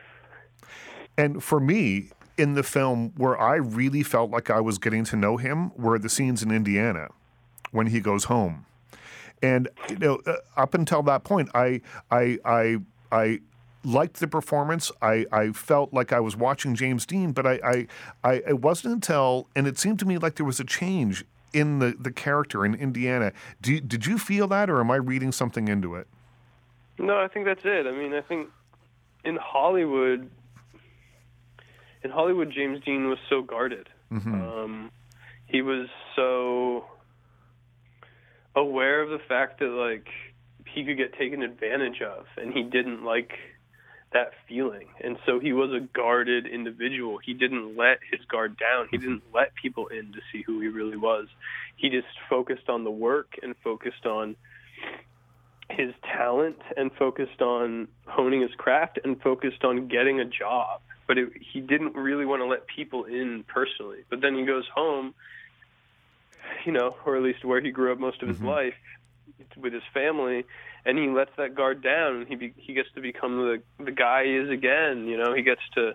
And 1.16 1.42
for 1.42 1.60
me, 1.60 2.10
in 2.38 2.54
the 2.54 2.62
film, 2.62 3.12
where 3.16 3.38
I 3.38 3.56
really 3.56 4.02
felt 4.02 4.30
like 4.30 4.50
I 4.50 4.60
was 4.60 4.78
getting 4.78 5.04
to 5.04 5.16
know 5.16 5.36
him 5.36 5.72
were 5.76 5.98
the 5.98 6.08
scenes 6.08 6.42
in 6.42 6.50
Indiana 6.50 7.08
when 7.70 7.88
he 7.88 8.00
goes 8.00 8.24
home. 8.24 8.66
And 9.42 9.68
you 9.88 9.98
know, 9.98 10.20
uh, 10.26 10.36
up 10.56 10.74
until 10.74 11.02
that 11.02 11.24
point, 11.24 11.50
I, 11.54 11.80
I, 12.10 12.38
I, 12.44 12.76
I 13.10 13.40
liked 13.84 14.20
the 14.20 14.28
performance. 14.28 14.92
I, 15.02 15.26
I 15.32 15.50
felt 15.52 15.92
like 15.92 16.12
I 16.12 16.20
was 16.20 16.36
watching 16.36 16.74
James 16.74 17.04
Dean, 17.04 17.32
but 17.32 17.46
I, 17.46 17.60
I, 17.64 17.86
I, 18.24 18.32
it 18.46 18.60
wasn't 18.60 18.94
until, 18.94 19.48
and 19.56 19.66
it 19.66 19.78
seemed 19.78 19.98
to 19.98 20.06
me 20.06 20.18
like 20.18 20.36
there 20.36 20.46
was 20.46 20.60
a 20.60 20.64
change 20.64 21.24
in 21.52 21.80
the, 21.80 21.94
the 21.98 22.12
character 22.12 22.64
in 22.64 22.74
Indiana. 22.74 23.32
Do, 23.60 23.80
did 23.80 24.06
you 24.06 24.18
feel 24.18 24.46
that, 24.48 24.70
or 24.70 24.80
am 24.80 24.90
I 24.90 24.96
reading 24.96 25.32
something 25.32 25.68
into 25.68 25.96
it? 25.96 26.06
No, 26.98 27.18
I 27.18 27.28
think 27.28 27.44
that's 27.44 27.64
it. 27.64 27.86
I 27.86 27.90
mean, 27.90 28.14
I 28.14 28.20
think 28.20 28.48
in 29.24 29.36
Hollywood, 29.36 30.30
in 32.02 32.10
Hollywood, 32.10 32.52
James 32.52 32.82
Dean 32.84 33.08
was 33.08 33.18
so 33.28 33.42
guarded. 33.42 33.88
Um, 34.34 34.90
he 35.46 35.62
was 35.62 35.88
so 36.16 36.84
aware 38.54 39.02
of 39.02 39.10
the 39.10 39.20
fact 39.28 39.60
that 39.60 39.70
like 39.70 40.06
he 40.66 40.84
could 40.84 40.96
get 40.96 41.14
taken 41.18 41.42
advantage 41.42 42.02
of, 42.02 42.26
and 42.36 42.52
he 42.52 42.62
didn't 42.62 43.04
like 43.04 43.32
that 44.12 44.32
feeling. 44.48 44.88
And 45.02 45.16
so 45.24 45.40
he 45.40 45.52
was 45.52 45.70
a 45.70 45.80
guarded 45.80 46.46
individual. 46.46 47.18
He 47.18 47.32
didn't 47.32 47.76
let 47.76 47.98
his 48.10 48.20
guard 48.26 48.58
down. 48.58 48.88
He 48.90 48.98
didn't 48.98 49.22
let 49.32 49.54
people 49.54 49.86
in 49.88 50.12
to 50.12 50.20
see 50.30 50.42
who 50.42 50.60
he 50.60 50.68
really 50.68 50.96
was. 50.98 51.28
He 51.76 51.88
just 51.88 52.08
focused 52.28 52.68
on 52.68 52.84
the 52.84 52.90
work 52.90 53.34
and 53.42 53.54
focused 53.64 54.04
on 54.04 54.36
his 55.76 55.92
talent 56.02 56.58
and 56.76 56.90
focused 56.92 57.40
on 57.40 57.88
honing 58.06 58.42
his 58.42 58.52
craft 58.56 58.98
and 59.04 59.20
focused 59.20 59.64
on 59.64 59.88
getting 59.88 60.20
a 60.20 60.24
job. 60.24 60.80
But 61.06 61.18
it, 61.18 61.32
he 61.52 61.60
didn't 61.60 61.94
really 61.94 62.24
want 62.24 62.40
to 62.42 62.46
let 62.46 62.66
people 62.66 63.04
in 63.04 63.44
personally. 63.48 63.98
But 64.08 64.20
then 64.20 64.36
he 64.36 64.44
goes 64.44 64.64
home, 64.74 65.14
you 66.64 66.72
know, 66.72 66.96
or 67.04 67.16
at 67.16 67.22
least 67.22 67.44
where 67.44 67.60
he 67.60 67.70
grew 67.70 67.92
up 67.92 67.98
most 67.98 68.22
of 68.22 68.28
his 68.28 68.38
mm-hmm. 68.38 68.48
life 68.48 68.74
with 69.56 69.72
his 69.72 69.82
family, 69.92 70.44
and 70.84 70.98
he 70.98 71.08
lets 71.08 71.30
that 71.36 71.54
guard 71.54 71.82
down. 71.82 72.16
And 72.16 72.28
he 72.28 72.36
be, 72.36 72.54
he 72.56 72.74
gets 72.74 72.88
to 72.94 73.00
become 73.00 73.36
the 73.38 73.84
the 73.84 73.90
guy 73.90 74.24
he 74.24 74.36
is 74.36 74.50
again. 74.50 75.06
You 75.06 75.18
know, 75.18 75.34
he 75.34 75.42
gets 75.42 75.60
to 75.74 75.94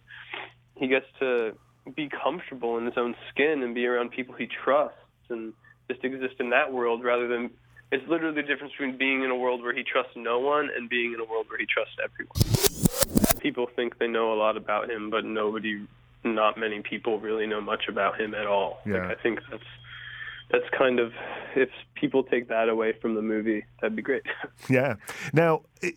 he 0.76 0.88
gets 0.88 1.06
to 1.20 1.56
be 1.96 2.10
comfortable 2.10 2.78
in 2.78 2.86
his 2.86 2.96
own 2.98 3.16
skin 3.30 3.64
and 3.64 3.74
be 3.74 3.86
around 3.86 4.12
people 4.12 4.36
he 4.36 4.48
trusts 4.48 4.98
and 5.30 5.54
just 5.90 6.04
exist 6.04 6.36
in 6.40 6.50
that 6.50 6.74
world 6.74 7.04
rather 7.04 7.28
than 7.28 7.50
it's 7.92 8.08
literally 8.08 8.36
the 8.36 8.48
difference 8.48 8.74
between 8.74 8.98
being 8.98 9.24
in 9.24 9.30
a 9.30 9.36
world 9.36 9.62
where 9.62 9.74
he 9.74 9.84
trusts 9.84 10.14
no 10.16 10.40
one 10.40 10.70
and 10.76 10.90
being 10.90 11.14
in 11.14 11.20
a 11.20 11.26
world 11.26 11.46
where 11.50 11.60
he 11.60 11.66
trusts 11.66 11.96
everyone. 12.04 13.40
People 13.40 13.68
think 13.76 13.98
they 13.98 14.08
know 14.08 14.34
a 14.34 14.36
lot 14.36 14.58
about 14.58 14.90
him, 14.90 15.10
but 15.10 15.24
nobody, 15.24 15.86
not 16.24 16.58
many 16.58 16.82
people 16.82 17.20
really 17.20 17.48
know 17.48 17.62
much 17.62 17.88
about 17.88 18.20
him 18.20 18.34
at 18.34 18.46
all. 18.46 18.80
Yeah. 18.86 19.08
Like, 19.08 19.18
I 19.18 19.22
think 19.22 19.40
that's 19.50 19.64
that's 20.50 20.66
kind 20.78 21.00
of 21.00 21.14
if 21.56 21.70
people 21.96 22.24
take 22.24 22.48
that 22.50 22.70
away 22.70 22.94
from 22.94 23.16
the 23.16 23.22
movie, 23.22 23.66
that'd 23.82 23.96
be 23.96 24.02
great. 24.02 24.24
Yeah. 24.70 24.96
Now, 25.34 25.62
i 25.84 25.94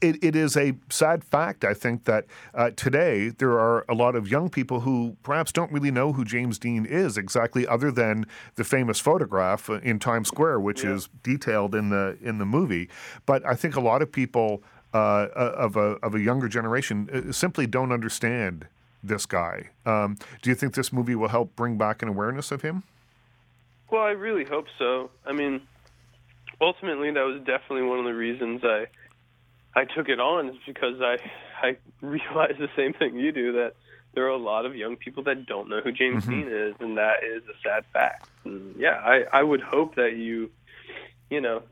it, 0.00 0.22
it 0.22 0.36
is 0.36 0.56
a 0.56 0.74
sad 0.88 1.24
fact, 1.24 1.64
I 1.64 1.74
think, 1.74 2.04
that 2.04 2.24
uh, 2.54 2.70
today 2.70 3.28
there 3.28 3.58
are 3.58 3.84
a 3.88 3.94
lot 3.94 4.14
of 4.14 4.28
young 4.28 4.48
people 4.48 4.80
who 4.80 5.16
perhaps 5.22 5.52
don't 5.52 5.70
really 5.72 5.90
know 5.90 6.12
who 6.12 6.24
James 6.24 6.58
Dean 6.58 6.86
is 6.86 7.18
exactly, 7.18 7.66
other 7.66 7.90
than 7.90 8.26
the 8.54 8.64
famous 8.64 9.00
photograph 9.00 9.68
uh, 9.68 9.74
in 9.80 9.98
Times 9.98 10.28
Square, 10.28 10.60
which 10.60 10.84
is 10.84 11.08
detailed 11.22 11.74
in 11.74 11.90
the 11.90 12.16
in 12.22 12.38
the 12.38 12.46
movie. 12.46 12.88
But 13.26 13.44
I 13.46 13.54
think 13.54 13.76
a 13.76 13.80
lot 13.80 14.00
of 14.00 14.10
people 14.10 14.62
uh, 14.94 14.96
uh, 15.34 15.54
of 15.56 15.76
a 15.76 15.96
of 16.02 16.14
a 16.14 16.20
younger 16.20 16.48
generation 16.48 17.10
uh, 17.12 17.32
simply 17.32 17.66
don't 17.66 17.92
understand 17.92 18.66
this 19.02 19.26
guy. 19.26 19.70
Um, 19.84 20.16
do 20.40 20.50
you 20.50 20.56
think 20.56 20.74
this 20.74 20.92
movie 20.92 21.14
will 21.14 21.28
help 21.28 21.54
bring 21.56 21.76
back 21.76 22.00
an 22.00 22.08
awareness 22.08 22.50
of 22.52 22.62
him? 22.62 22.84
Well, 23.94 24.02
I 24.02 24.10
really 24.10 24.44
hope 24.44 24.66
so. 24.76 25.10
I 25.24 25.30
mean, 25.30 25.60
ultimately, 26.60 27.12
that 27.12 27.20
was 27.20 27.38
definitely 27.46 27.82
one 27.82 28.00
of 28.00 28.04
the 28.04 28.12
reasons 28.12 28.62
I 28.64 28.86
I 29.72 29.84
took 29.84 30.08
it 30.08 30.18
on 30.18 30.48
is 30.48 30.56
because 30.66 31.00
I 31.00 31.18
I 31.62 31.76
realized 32.00 32.58
the 32.58 32.70
same 32.74 32.92
thing 32.92 33.16
you 33.16 33.30
do 33.30 33.52
that 33.52 33.74
there 34.12 34.24
are 34.24 34.30
a 34.30 34.36
lot 34.36 34.66
of 34.66 34.74
young 34.74 34.96
people 34.96 35.22
that 35.24 35.46
don't 35.46 35.68
know 35.68 35.80
who 35.80 35.92
James 35.92 36.24
mm-hmm. 36.24 36.40
Dean 36.40 36.48
is, 36.48 36.74
and 36.80 36.98
that 36.98 37.22
is 37.22 37.44
a 37.44 37.54
sad 37.62 37.84
fact. 37.92 38.28
And 38.44 38.74
yeah, 38.76 38.96
I 38.96 39.26
I 39.32 39.44
would 39.44 39.60
hope 39.60 39.94
that 39.94 40.16
you 40.16 40.50
you 41.30 41.40
know 41.40 41.62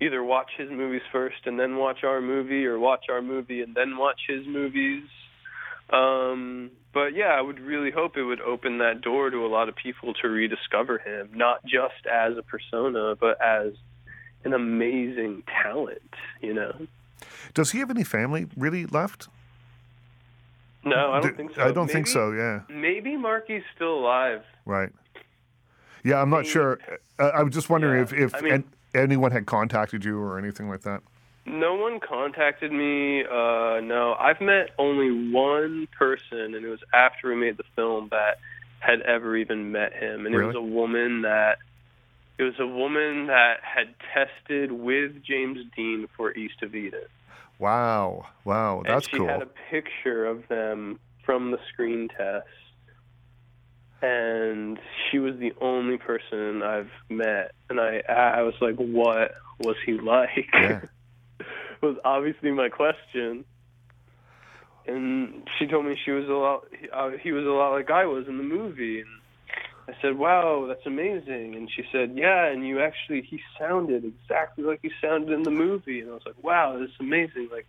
either 0.00 0.24
watch 0.24 0.50
his 0.58 0.70
movies 0.72 1.02
first 1.12 1.46
and 1.46 1.56
then 1.56 1.76
watch 1.76 2.02
our 2.02 2.20
movie, 2.20 2.66
or 2.66 2.80
watch 2.80 3.04
our 3.08 3.22
movie 3.22 3.62
and 3.62 3.76
then 3.76 3.96
watch 3.96 4.22
his 4.26 4.44
movies. 4.44 5.04
Um, 5.92 6.70
but 6.92 7.14
yeah, 7.14 7.28
I 7.36 7.40
would 7.40 7.60
really 7.60 7.90
hope 7.90 8.16
it 8.16 8.22
would 8.24 8.40
open 8.40 8.78
that 8.78 9.00
door 9.00 9.30
to 9.30 9.44
a 9.44 9.48
lot 9.48 9.68
of 9.68 9.76
people 9.76 10.14
to 10.14 10.28
rediscover 10.28 10.98
him, 10.98 11.30
not 11.34 11.64
just 11.64 12.06
as 12.10 12.36
a 12.36 12.42
persona, 12.42 13.16
but 13.18 13.40
as 13.40 13.72
an 14.44 14.52
amazing 14.52 15.42
talent. 15.62 16.14
You 16.40 16.54
know? 16.54 16.86
Does 17.54 17.72
he 17.72 17.78
have 17.78 17.90
any 17.90 18.04
family 18.04 18.46
really 18.56 18.86
left? 18.86 19.28
No, 20.84 21.12
I 21.12 21.20
don't 21.20 21.36
think 21.36 21.54
so. 21.54 21.62
I 21.62 21.72
don't 21.72 21.88
think 21.90 22.06
so. 22.06 22.32
Yeah. 22.32 22.60
Maybe 22.68 23.10
Markie's 23.16 23.64
still 23.74 23.98
alive. 23.98 24.42
Right. 24.64 24.90
Yeah, 26.02 26.22
I'm 26.22 26.30
not 26.30 26.38
Maybe. 26.38 26.48
sure. 26.48 26.78
Uh, 27.18 27.24
I 27.34 27.42
was 27.42 27.52
just 27.52 27.68
wondering 27.68 27.96
Yeah, 27.98 28.02
if, 28.04 28.12
if 28.14 28.34
I 28.34 28.40
mean- 28.40 28.52
an- 28.54 28.64
anyone 28.94 29.30
had 29.30 29.44
contacted 29.44 30.04
you 30.04 30.18
or 30.18 30.38
anything 30.38 30.70
like 30.70 30.80
that. 30.82 31.02
No 31.50 31.74
one 31.74 32.00
contacted 32.00 32.72
me. 32.72 33.24
Uh, 33.24 33.80
no, 33.80 34.16
I've 34.18 34.40
met 34.40 34.70
only 34.78 35.32
one 35.32 35.88
person, 35.98 36.54
and 36.54 36.64
it 36.64 36.68
was 36.68 36.80
after 36.94 37.28
we 37.28 37.36
made 37.36 37.56
the 37.56 37.64
film 37.74 38.08
that 38.10 38.38
had 38.78 39.00
ever 39.02 39.36
even 39.36 39.72
met 39.72 39.92
him, 39.92 40.26
and 40.26 40.34
it 40.34 40.44
was 40.44 40.56
a 40.56 40.60
woman 40.60 41.22
that 41.22 41.58
it 42.38 42.44
was 42.44 42.58
a 42.58 42.66
woman 42.66 43.26
that 43.26 43.58
had 43.62 43.94
tested 44.14 44.72
with 44.72 45.22
James 45.22 45.58
Dean 45.76 46.08
for 46.16 46.32
East 46.32 46.62
of 46.62 46.74
Eden. 46.74 47.04
Wow. 47.58 48.26
Wow. 48.44 48.82
That's 48.82 49.06
and 49.06 49.10
she 49.10 49.18
cool. 49.18 49.28
had 49.28 49.42
a 49.42 49.48
picture 49.70 50.24
of 50.24 50.48
them 50.48 50.98
from 51.26 51.50
the 51.50 51.58
screen 51.70 52.08
test. 52.08 52.46
And 54.00 54.78
she 55.10 55.18
was 55.18 55.36
the 55.36 55.52
only 55.60 55.98
person 55.98 56.62
I've 56.62 56.90
met, 57.10 57.52
and 57.68 57.78
I 57.78 58.02
I 58.08 58.40
was 58.40 58.54
like, 58.62 58.76
"What 58.76 59.34
was 59.58 59.76
he 59.84 59.92
like?" 59.92 60.48
Yeah. 60.54 60.80
was 61.80 61.96
obviously 62.04 62.50
my 62.50 62.68
question. 62.68 63.44
and 64.86 65.42
she 65.58 65.66
told 65.66 65.84
me 65.84 65.96
she 66.04 66.10
was 66.10 66.28
a 66.28 66.32
lot. 66.32 66.64
Uh, 66.92 67.10
he 67.22 67.32
was 67.32 67.44
a 67.44 67.50
lot 67.50 67.72
like 67.72 67.90
I 67.90 68.06
was 68.06 68.26
in 68.28 68.38
the 68.38 68.44
movie, 68.44 69.00
and 69.00 69.08
I 69.88 69.94
said, 70.00 70.18
"Wow, 70.18 70.66
that's 70.68 70.86
amazing." 70.86 71.54
And 71.54 71.70
she 71.70 71.84
said, 71.92 72.12
"Yeah, 72.16 72.46
and 72.46 72.66
you 72.66 72.80
actually 72.80 73.22
he 73.22 73.40
sounded 73.58 74.04
exactly 74.04 74.64
like 74.64 74.80
he 74.82 74.90
sounded 75.00 75.32
in 75.32 75.42
the 75.42 75.50
movie." 75.50 76.00
And 76.00 76.10
I 76.10 76.14
was 76.14 76.22
like, 76.26 76.42
"Wow, 76.42 76.78
this 76.78 76.90
is 76.90 76.96
amazing!" 77.00 77.48
Like 77.52 77.66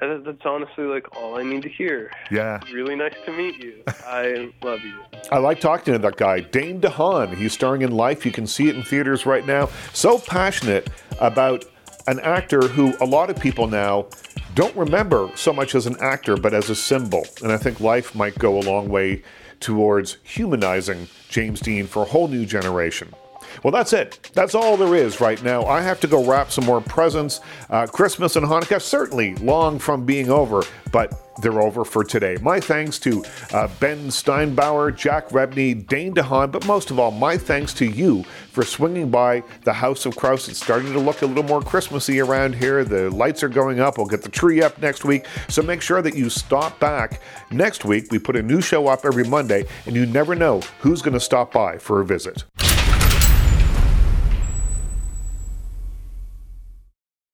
that, 0.00 0.22
that's 0.24 0.44
honestly 0.44 0.84
like 0.84 1.14
all 1.16 1.38
I 1.38 1.42
need 1.42 1.62
to 1.62 1.68
hear. 1.68 2.10
Yeah. 2.30 2.60
Really 2.72 2.96
nice 2.96 3.14
to 3.26 3.32
meet 3.32 3.62
you. 3.62 3.82
I 4.06 4.52
love 4.62 4.80
you. 4.82 4.98
I 5.30 5.38
like 5.38 5.60
talking 5.60 5.92
to 5.92 5.98
that 5.98 6.16
guy, 6.16 6.40
Dane 6.40 6.80
DeHaan. 6.80 7.34
He's 7.36 7.52
starring 7.52 7.82
in 7.82 7.92
Life. 7.92 8.26
You 8.26 8.32
can 8.32 8.46
see 8.46 8.68
it 8.68 8.74
in 8.74 8.82
theaters 8.82 9.26
right 9.26 9.46
now. 9.46 9.68
So 9.92 10.18
passionate 10.18 10.90
about 11.20 11.64
an 12.06 12.20
actor 12.20 12.68
who 12.68 12.94
a 13.00 13.06
lot 13.06 13.30
of 13.30 13.38
people 13.38 13.66
now 13.66 14.06
don't 14.54 14.74
remember 14.76 15.30
so 15.34 15.52
much 15.52 15.74
as 15.74 15.86
an 15.86 15.96
actor, 16.00 16.36
but 16.36 16.52
as 16.52 16.68
a 16.70 16.74
symbol. 16.74 17.24
And 17.42 17.52
I 17.52 17.56
think 17.56 17.80
Life 17.80 18.14
might 18.14 18.38
go 18.38 18.58
a 18.58 18.62
long 18.62 18.88
way 18.88 19.22
towards 19.60 20.18
humanizing 20.22 21.08
James 21.28 21.60
Dean 21.60 21.86
for 21.86 22.02
a 22.02 22.06
whole 22.06 22.28
new 22.28 22.44
generation. 22.44 23.14
Well, 23.62 23.72
that's 23.72 23.92
it. 23.92 24.30
That's 24.34 24.54
all 24.54 24.76
there 24.76 24.94
is 24.94 25.20
right 25.20 25.42
now. 25.42 25.64
I 25.64 25.80
have 25.80 26.00
to 26.00 26.06
go 26.06 26.24
wrap 26.24 26.50
some 26.50 26.64
more 26.64 26.80
presents. 26.80 27.40
Uh, 27.70 27.86
Christmas 27.86 28.36
and 28.36 28.46
Hanukkah 28.46 28.80
certainly 28.80 29.34
long 29.36 29.78
from 29.78 30.04
being 30.04 30.30
over, 30.30 30.62
but 30.90 31.12
they're 31.40 31.62
over 31.62 31.84
for 31.84 32.04
today. 32.04 32.36
My 32.42 32.60
thanks 32.60 32.98
to 33.00 33.24
uh, 33.52 33.68
Ben 33.80 34.08
Steinbauer, 34.08 34.94
Jack 34.96 35.28
Rebney, 35.28 35.86
Dane 35.86 36.14
DeHaan, 36.14 36.52
but 36.52 36.66
most 36.66 36.90
of 36.90 36.98
all, 36.98 37.10
my 37.10 37.36
thanks 37.36 37.72
to 37.74 37.86
you 37.86 38.22
for 38.50 38.64
swinging 38.64 39.10
by 39.10 39.42
the 39.64 39.72
House 39.72 40.04
of 40.04 40.16
Kraus. 40.16 40.48
It's 40.48 40.62
starting 40.62 40.92
to 40.92 40.98
look 40.98 41.22
a 41.22 41.26
little 41.26 41.44
more 41.44 41.62
Christmassy 41.62 42.20
around 42.20 42.54
here. 42.54 42.84
The 42.84 43.10
lights 43.10 43.42
are 43.42 43.48
going 43.48 43.80
up. 43.80 43.96
We'll 43.96 44.06
get 44.06 44.22
the 44.22 44.28
tree 44.28 44.62
up 44.62 44.80
next 44.80 45.04
week. 45.04 45.26
So 45.48 45.62
make 45.62 45.80
sure 45.80 46.02
that 46.02 46.14
you 46.14 46.28
stop 46.28 46.78
back 46.78 47.22
next 47.50 47.84
week. 47.84 48.10
We 48.10 48.18
put 48.18 48.36
a 48.36 48.42
new 48.42 48.60
show 48.60 48.88
up 48.88 49.04
every 49.04 49.24
Monday, 49.24 49.64
and 49.86 49.96
you 49.96 50.06
never 50.06 50.34
know 50.34 50.60
who's 50.80 51.02
going 51.02 51.14
to 51.14 51.20
stop 51.20 51.52
by 51.52 51.78
for 51.78 52.00
a 52.00 52.04
visit. 52.04 52.44